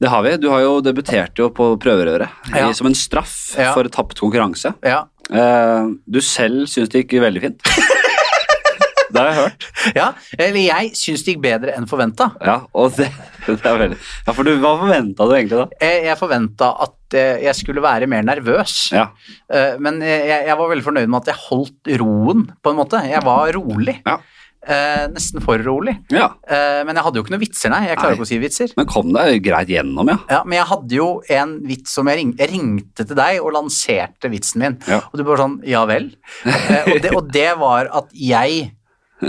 [0.00, 0.36] Det har vi.
[0.38, 2.68] Du har jo debutert jo på prøverøret Ja.
[2.72, 3.72] som en straff Ja.
[3.74, 4.74] for tapt konkurranse.
[4.86, 5.04] Ja.
[5.30, 7.58] Eh, du selv syns det gikk veldig fint.
[9.12, 9.66] det har jeg hørt.
[9.96, 10.06] ja.
[10.38, 12.30] Eller jeg syns det gikk bedre enn forventa.
[12.44, 13.08] Ja, og det,
[13.48, 15.68] det er veldig Ja, for du, hva forventa du egentlig, da?
[15.82, 18.76] Jeg, jeg forventa at eh, jeg skulle være mer nervøs.
[18.94, 19.08] Ja.
[19.50, 23.02] Eh, Men jeg, jeg var veldig fornøyd med at jeg holdt roen, på en måte.
[23.08, 23.98] Jeg var rolig.
[24.06, 24.18] Ja.
[24.66, 25.94] Eh, nesten for rolig.
[26.10, 26.32] ja.
[26.50, 27.84] Eh, men jeg hadde jo ikke noen vitser, nei.
[27.86, 28.16] Jeg klarer Nei.
[28.18, 28.72] ikke å si vitser.
[28.76, 30.16] Men kom deg greit gjennom, ja.
[30.28, 33.52] Ja, Men jeg hadde jo en vits som jeg, ring, jeg ringte til deg og
[33.54, 34.76] lanserte vitsen min.
[34.90, 34.98] Ja.
[35.12, 36.10] Og du bare sånn Ja vel?
[36.44, 38.72] Eh, og, det, og det var at jeg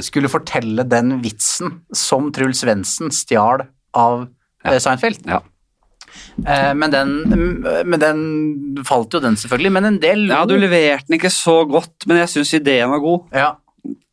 [0.05, 3.63] skulle fortelle den vitsen som Truls Svendsen stjal
[3.97, 4.27] av
[4.65, 5.23] eh, Seinfeld.
[5.29, 5.39] Ja.
[6.45, 7.15] Eh, men, den,
[7.85, 8.19] men den
[8.87, 9.71] falt jo, den selvfølgelig.
[9.77, 13.01] Men en del ja, du leverte den ikke så godt, men jeg syns ideen var
[13.05, 13.27] god.
[13.45, 13.49] Ja.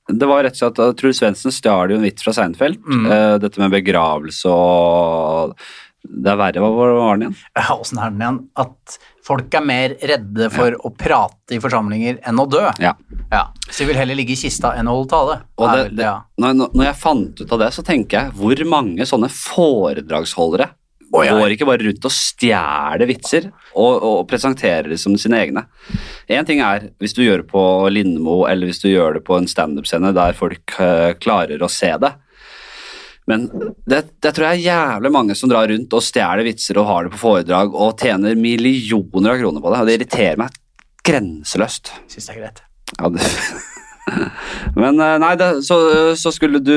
[0.06, 2.78] Det var rett og slett at Truls Svendsen stjal jo en vits fra Seinfeld.
[2.86, 3.08] Mm.
[3.10, 5.56] Uh, dette med begravelse og
[6.06, 6.62] Det er verre.
[6.62, 7.38] Hva var den igjen?
[7.58, 8.40] Ja, Åssen er den igjen?
[8.62, 12.62] At folk er mer redde for å prate i forsamlinger enn å dø.
[12.78, 12.94] Ja.
[13.32, 15.38] Ja, Så de vil heller ligge i kista enn å holde tale.
[15.58, 16.20] Og det, det, ja.
[16.38, 20.70] når, når jeg fant ut av det, så tenker jeg hvor mange sånne foredragsholdere
[21.14, 21.36] Å, ja.
[21.38, 23.48] går ikke bare rundt og stjeler vitser
[23.78, 25.62] og, og presenterer det som sine egne.
[26.26, 29.38] Én ting er hvis du gjør det på Lindmo eller hvis du gjør det på
[29.38, 32.12] en standup-scene der folk uh, klarer å se det.
[33.30, 33.46] Men
[33.86, 37.06] det, det tror jeg er jævlig mange som drar rundt og stjeler vitser og har
[37.06, 40.60] det på foredrag og tjener millioner av kroner på det, og det irriterer meg
[41.06, 41.90] grenseløst.
[42.10, 42.62] Syns det er greit.
[42.98, 43.26] Ja, det.
[44.82, 45.76] Men eh, nei, det, så,
[46.14, 46.76] så skulle du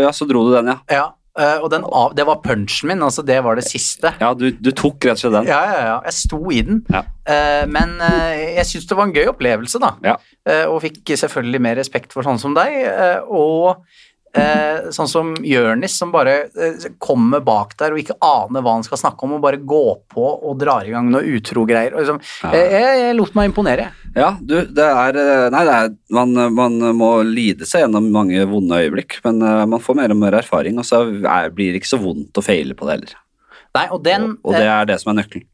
[0.00, 0.78] Ja, så dro du den, ja.
[0.88, 1.04] Ja,
[1.38, 4.14] eh, og den det var punchen min, altså det var det siste.
[4.20, 5.50] Ja, du, du tok rett og slett den.
[5.50, 5.98] Ja, ja, ja.
[6.08, 6.82] Jeg sto i den.
[6.92, 7.04] Ja.
[7.22, 9.94] Uh, men uh, jeg syns det var en gøy opplevelse, da.
[10.04, 10.16] Ja.
[10.72, 12.80] Og fikk selvfølgelig mer respekt for sånne som deg.
[13.30, 13.84] og
[14.38, 18.86] eh, sånn som Jørnis, som bare eh, kommer bak der og ikke aner hva han
[18.86, 21.94] skal snakke om, og bare går på og drar i gang noe utro greier.
[21.98, 22.52] Liksom, Ja.
[22.56, 22.70] jeg,
[23.02, 23.90] jeg, lot meg imponere.
[24.16, 28.44] Ja, du, det er eh, Nei, det er, man, man må lide seg gjennom mange
[28.48, 31.82] vonde øyeblikk, men uh, man får mer og mer erfaring, og så er, blir det
[31.82, 33.18] ikke så vondt å feile på det heller.
[33.72, 35.46] Nei, og den og, og det er det som er nøkkelen.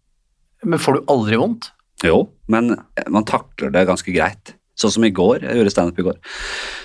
[0.63, 1.71] eh, Men får du aldri vondt?
[2.07, 2.77] Jo, men
[3.11, 4.55] man takler det ganske greit.
[4.79, 5.43] Sånn som i går.
[5.43, 6.19] Jeg gjorde standup i går.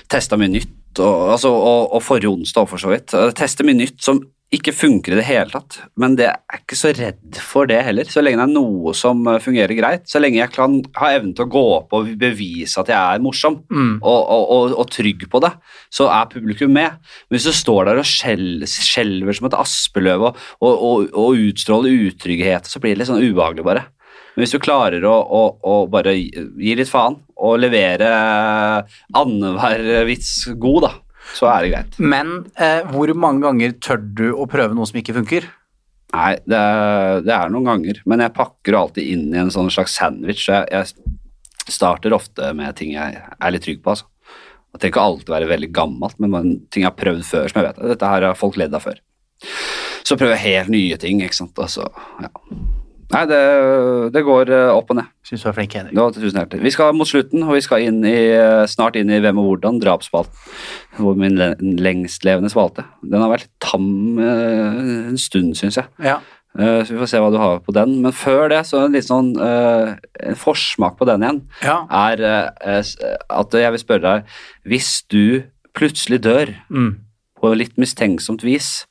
[0.10, 3.14] Testa mye nytt, og, altså, og, og forrige onsdag for så vidt.
[3.38, 4.22] Teste mye nytt som
[4.54, 8.06] ikke funker i det hele tatt, men det er ikke så redd for det heller.
[8.06, 11.32] Så lenge det er noe som eh, fungerer greit, så lenge jeg kan ha evnen
[11.34, 13.96] til å gå opp og bevise at jeg er morsom, Mm.
[14.06, 15.50] og, og, og, og trygg på det,
[15.90, 17.00] så er publikum med.
[17.26, 21.98] Men hvis du står der og skjelver som et aspeløv og, og, og, og utstråler
[22.12, 23.88] utrygghet, så blir det litt sånn ubehagelig, bare.
[24.34, 28.08] Men hvis du klarer å, å, å bare gi litt faen og levere
[29.18, 30.92] annenhver vits god, da,
[31.38, 32.00] så er det greit.
[32.02, 35.46] Men eh, hvor mange ganger tør du å prøve noe som ikke funker?
[36.14, 39.72] Nei, det, er- det er noen ganger, men jeg pakker alltid inn i en sånn
[39.74, 40.44] slags sandwich.
[40.46, 40.90] så Jeg,
[41.64, 43.94] jeg starter ofte med ting jeg er litt trygg på.
[43.96, 44.10] altså.
[44.74, 47.62] Det trenger ikke alltid være veldig gammelt, men man- ting jeg har prøvd før som
[47.62, 48.98] jeg vet dette her har folk ledd av før.
[50.04, 51.58] Så prøver jeg helt nye ting, ikke sant.
[51.62, 51.86] Altså,
[52.22, 52.30] ja.
[53.14, 53.40] Nei, det,
[54.16, 55.10] det går eh, opp og ned.
[55.28, 55.96] Syns du er flink, Henrik.
[55.98, 56.64] Ja, tusen hjertelig.
[56.66, 58.16] Vi skal mot slutten, og vi skal inn i,
[58.72, 60.34] snart inn i Hvem og hvordan, drapsspalten.
[61.00, 62.86] Hvor Min le- lengstlevende spalte.
[63.06, 63.90] Den har vært litt tam
[64.20, 64.80] eh,
[65.14, 65.90] en stund, syns jeg.
[66.04, 66.18] Ja.
[66.58, 67.96] Eh, så vi får se hva du har på den.
[68.04, 69.94] Men før det, så en litt sånn eh,
[70.30, 71.80] en forsmak på den igjen, ja.
[71.90, 72.92] er eh,
[73.34, 74.36] at jeg vil spørre deg
[74.70, 75.44] Hvis du
[75.74, 76.92] plutselig dør Mm.
[77.42, 78.86] på litt mistenksomt vis,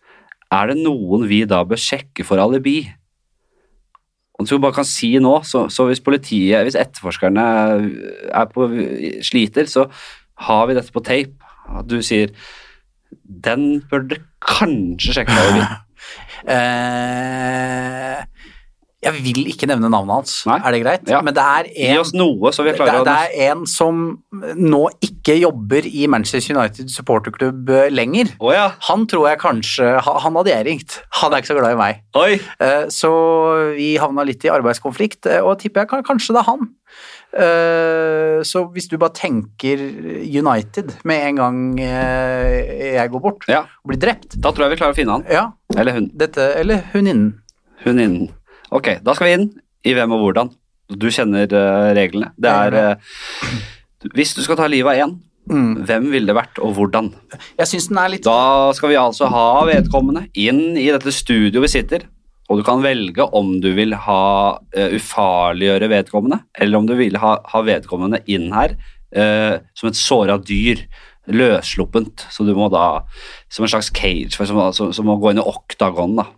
[0.52, 2.80] er det noen vi da bør sjekke for alibi?
[4.40, 7.44] Og så bare kan si nå, så, så hvis politiet, hvis etterforskerne
[8.32, 8.66] er på,
[9.22, 9.86] sliter, så
[10.46, 11.36] har vi dette på tape.
[11.72, 12.32] At du sier
[13.22, 15.70] den burde kanskje sjekke for alibi.
[16.42, 18.16] Eh,
[19.02, 20.60] jeg vil ikke nevne navnet hans, Nei.
[20.62, 21.08] er det greit?
[21.10, 21.18] Ja.
[21.26, 24.02] Men det er en noe, så vi det, det å er en som
[24.54, 28.30] nå ikke jobber i Manchester United supporterklubb eh, lenger.
[28.38, 28.68] Oh, ja.
[28.88, 31.00] Han tror jeg kanskje Han hadde jeg ringt.
[31.18, 32.04] Han er ikke så glad i meg.
[32.18, 32.36] Oi.
[32.62, 33.10] Eh, Så
[33.74, 36.70] vi havna litt i arbeidskonflikt, eh, og tipper jeg kanskje det er han.
[38.44, 39.80] Så hvis du bare tenker
[40.28, 44.80] United med en gang jeg går bort Ja, og blir drept da tror jeg vi
[44.82, 45.24] klarer å finne han.
[45.32, 45.46] Ja,
[45.80, 46.10] Eller hun.
[46.12, 47.38] dette Eller huninnen.
[47.86, 48.28] Hun innen.
[48.72, 49.50] Ok, da skal vi inn
[49.84, 50.52] i hvem og hvordan.
[50.92, 52.32] Du kjenner uh, reglene.
[52.40, 53.52] Det er uh,
[54.16, 55.20] Hvis du skal ta livet av én,
[55.50, 55.82] Mm.
[55.88, 57.08] hvem ville det vært, og hvordan?
[57.58, 61.64] Jeg synes den er litt Da skal vi altså ha vedkommende inn i dette studioet
[61.64, 62.04] vi sitter,
[62.46, 64.20] og du kan velge om du vil ha
[64.54, 68.76] uh, ufarliggjøre vedkommende, eller om du vil ha, ha vedkommende inn her
[69.18, 70.84] uh, som et såra dyr,
[71.26, 73.02] løssluppent, så du må da,
[73.50, 76.28] som en slags cage, som, som, som må gå inn i oktagon da.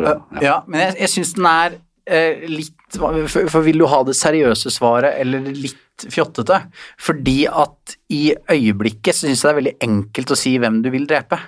[0.00, 1.76] For, å- Ja, ja men jeg, jeg syns den er
[2.10, 3.20] eh, litt for,
[3.52, 6.62] for vil du ha det seriøse svaret eller litt fjottete?
[6.98, 10.90] Fordi at i øyeblikket så syns jeg det er veldig enkelt å si hvem du
[10.96, 11.38] vil drepe.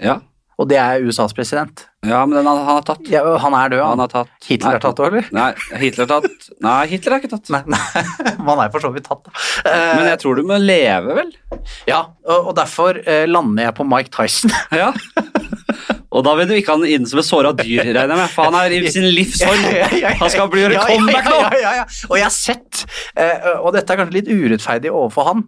[0.00, 0.18] ja.
[0.60, 1.86] Og det er USAs president.
[2.04, 3.06] ja, men han, han har tatt.
[3.08, 4.00] Ja, han er død, Han han.
[4.02, 4.34] har tatt.
[4.44, 4.76] Hitler Nei.
[4.76, 5.28] er tatt òg, eller?
[5.32, 5.46] Nei,
[5.80, 6.48] Hitler er tatt.
[6.66, 7.48] Nei, Hitler er ikke tatt.
[7.54, 8.02] Nei, nei,
[8.50, 9.32] han er for så vidt tatt, da.
[9.64, 11.32] Eh, Men jeg tror du må leve, vel?
[11.88, 14.52] ja, og, og derfor eh, lander jeg på Mike Tyson.
[14.76, 14.90] Ja.
[16.10, 18.32] Og da vil du ikke ha han inn som et såra dyr, regner jeg med,
[18.34, 19.62] for han er i sin livssorg.
[20.18, 21.38] Han skal bli gjøre comeback nå!
[21.62, 21.86] Ja, ja.
[22.10, 22.84] Og jeg har sett,
[23.14, 25.44] eh, og dette er kanskje litt urettferdig overfor han,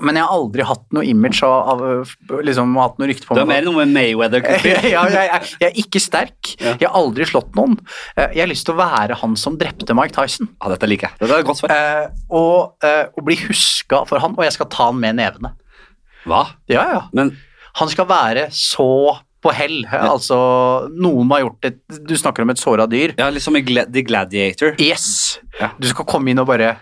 [0.00, 3.42] men jeg har aldri hatt noe image av, av liksom, hatt noe rykte på meg.
[3.42, 6.52] Du er mer noe med Mayweather ja, ja, jeg, jeg, jeg er ikke sterk.
[6.62, 6.72] Ja.
[6.80, 7.74] Jeg har aldri slått noen.
[8.16, 10.48] Eh, Jeg har lyst til å være han som drepte Mike Tyson.
[10.62, 11.18] Ja, dette liker jeg.
[11.20, 11.74] Dette er et godt svar.
[11.76, 15.52] Eh, og, eh, og bli huska for han, og jeg skal ta han med nevene.
[16.24, 16.44] Hva?
[16.72, 17.02] Ja, ja.
[17.12, 17.34] Men
[17.82, 18.88] Han skal være så
[19.42, 19.82] på hell.
[19.90, 20.38] Altså,
[20.94, 23.16] noen har gjort et Du snakker om et såra dyr.
[23.18, 24.76] ja, liksom i The Gladiator.
[24.78, 25.40] Yes!
[25.60, 25.72] Ja.
[25.78, 26.76] Du skal komme inn og bare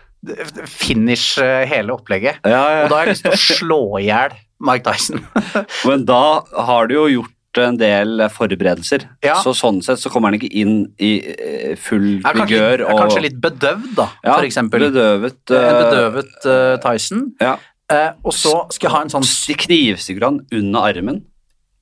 [0.69, 2.45] finish eh, hele opplegget.
[2.45, 5.25] Ja, Og da har jeg lyst til å slå i hjel Mike Tyson.
[5.89, 9.09] Men da har du jo gjort en del forberedelser.
[9.25, 9.39] Ja.
[9.43, 12.85] Så sånn sett så kommer han ikke inn i eh, full Er kanskje, Og...
[12.85, 14.87] er kanskje litt bedøvd, da, ja, for eksempel.
[14.91, 15.41] Bedøvet.
[15.51, 17.27] en eh, bedøvet uh, Tyson.
[17.43, 17.57] Ja.
[17.91, 19.27] Uh, og så skal jeg ha en sånn
[19.65, 21.25] knivstikker han under armen,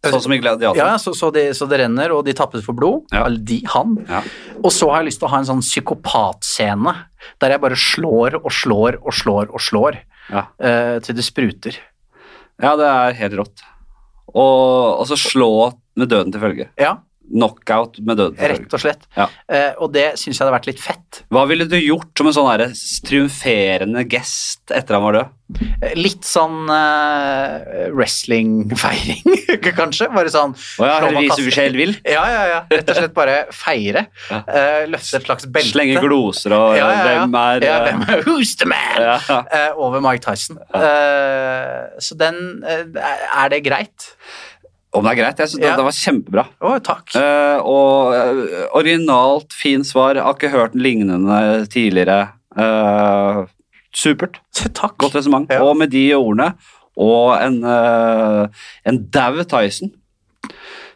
[0.07, 0.78] sånn som i Gladiator.
[0.78, 3.09] Ja, så, så, det, så det renner, og de tappes for blod.
[3.14, 3.24] Ja.
[3.28, 3.96] De, han.
[4.09, 4.22] Ja.
[4.62, 6.94] Og så har jeg lyst til å ha en sånn psykopatscene
[7.42, 9.99] der jeg bare slår og slår og slår og slår
[10.30, 10.44] Ja.
[10.62, 11.78] uh, til det spruter.
[12.62, 13.66] Ja, det er helt rått.
[14.28, 15.51] Og, og så slå
[15.99, 16.68] med døden til følge.
[16.78, 16.99] Ja,
[17.29, 18.39] Knockout med døden.
[18.41, 19.05] Rett og slett.
[19.16, 19.29] Ja.
[19.51, 21.22] Uh, og det syns jeg hadde vært litt fett.
[21.35, 22.76] Hva ville du gjort som en sånn
[23.09, 25.35] triumferende gest etter han var død?
[25.81, 29.22] Eh, Litt sånn uh, wrestlingfeiring,
[29.81, 30.11] kanskje.
[30.12, 31.95] Bare sånn oh, ja, vise hvor selv vil?
[32.05, 32.59] Ja, ja, ja.
[32.72, 34.07] Rett og slett bare feire.
[34.29, 34.43] Ja.
[34.89, 35.70] Løfte et slags belte.
[35.72, 39.47] Slenge gloser og Ja, hvem er hvem er Who's the man?
[39.81, 40.59] over Mike Tyson.
[42.03, 44.11] Så den Er det greit?
[44.99, 45.42] Om det er greit?
[45.42, 45.70] Jeg synes Ja.
[45.70, 46.44] det, det var kjempebra.
[46.61, 47.14] Oh, takk.
[47.14, 50.18] Uh, og uh, originalt, fin svar.
[50.18, 52.32] Jeg har ikke hørt den lignende tidligere.
[52.59, 53.46] Uh,
[53.94, 54.40] supert.
[54.74, 54.96] takk.
[54.99, 55.51] Godt resonnement.
[55.53, 55.62] Ja.
[55.62, 56.53] Og med de ordene
[56.99, 58.46] og en, uh,
[58.88, 59.92] en dau Tyson,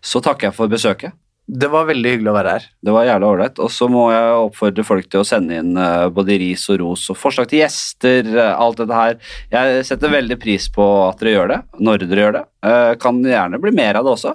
[0.03, 1.15] så takker jeg for besøket.
[1.53, 2.67] Det var veldig hyggelig å være her.
[2.81, 3.59] Det var jævla ålreit.
[3.61, 7.03] Og så må jeg oppfordre folk til å sende inn eh, både ris og ros
[7.13, 8.31] og forslag til gjester.
[8.33, 9.19] eh, alt dette her.
[9.53, 12.45] Jeg setter veldig pris på at dere gjør det, når dere gjør det.
[12.71, 14.33] Eh, kan gjerne bli mer av det også.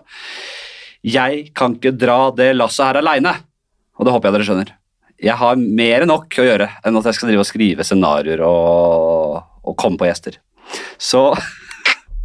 [1.08, 3.34] Jeg kan ikke dra det lasset her aleine,
[3.98, 4.74] og det håper jeg dere skjønner.
[5.18, 8.44] Jeg har mer enn nok å gjøre enn at jeg skal drive og skrive scenarioer
[8.46, 10.38] og, og komme på gjester.
[11.02, 11.32] Så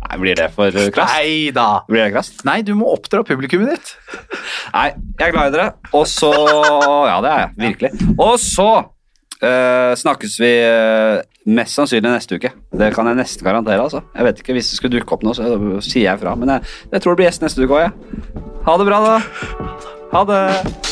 [0.02, 1.14] Nei, blir det for eh, krast?
[1.16, 1.66] Nei da.
[1.88, 2.42] Blir det krast?
[2.48, 3.92] Nei, du må oppdra publikummet ditt.
[4.76, 4.88] Nei,
[5.18, 5.68] jeg er glad i dere.
[5.96, 7.52] Og så Ja, det er jeg.
[7.66, 7.92] Virkelig.
[8.16, 12.52] Og så uh, snakkes vi uh, mest sannsynlig neste uke.
[12.82, 13.82] Det kan jeg nesten garantere.
[13.82, 14.04] altså.
[14.14, 16.36] Jeg vet ikke, Hvis det skulle dukke opp noe, så sier jeg fra.
[16.38, 18.48] Men jeg, jeg tror det blir gjest neste uke òg, jeg.
[18.68, 19.70] Ha det bra, da.
[20.12, 20.91] Ha det.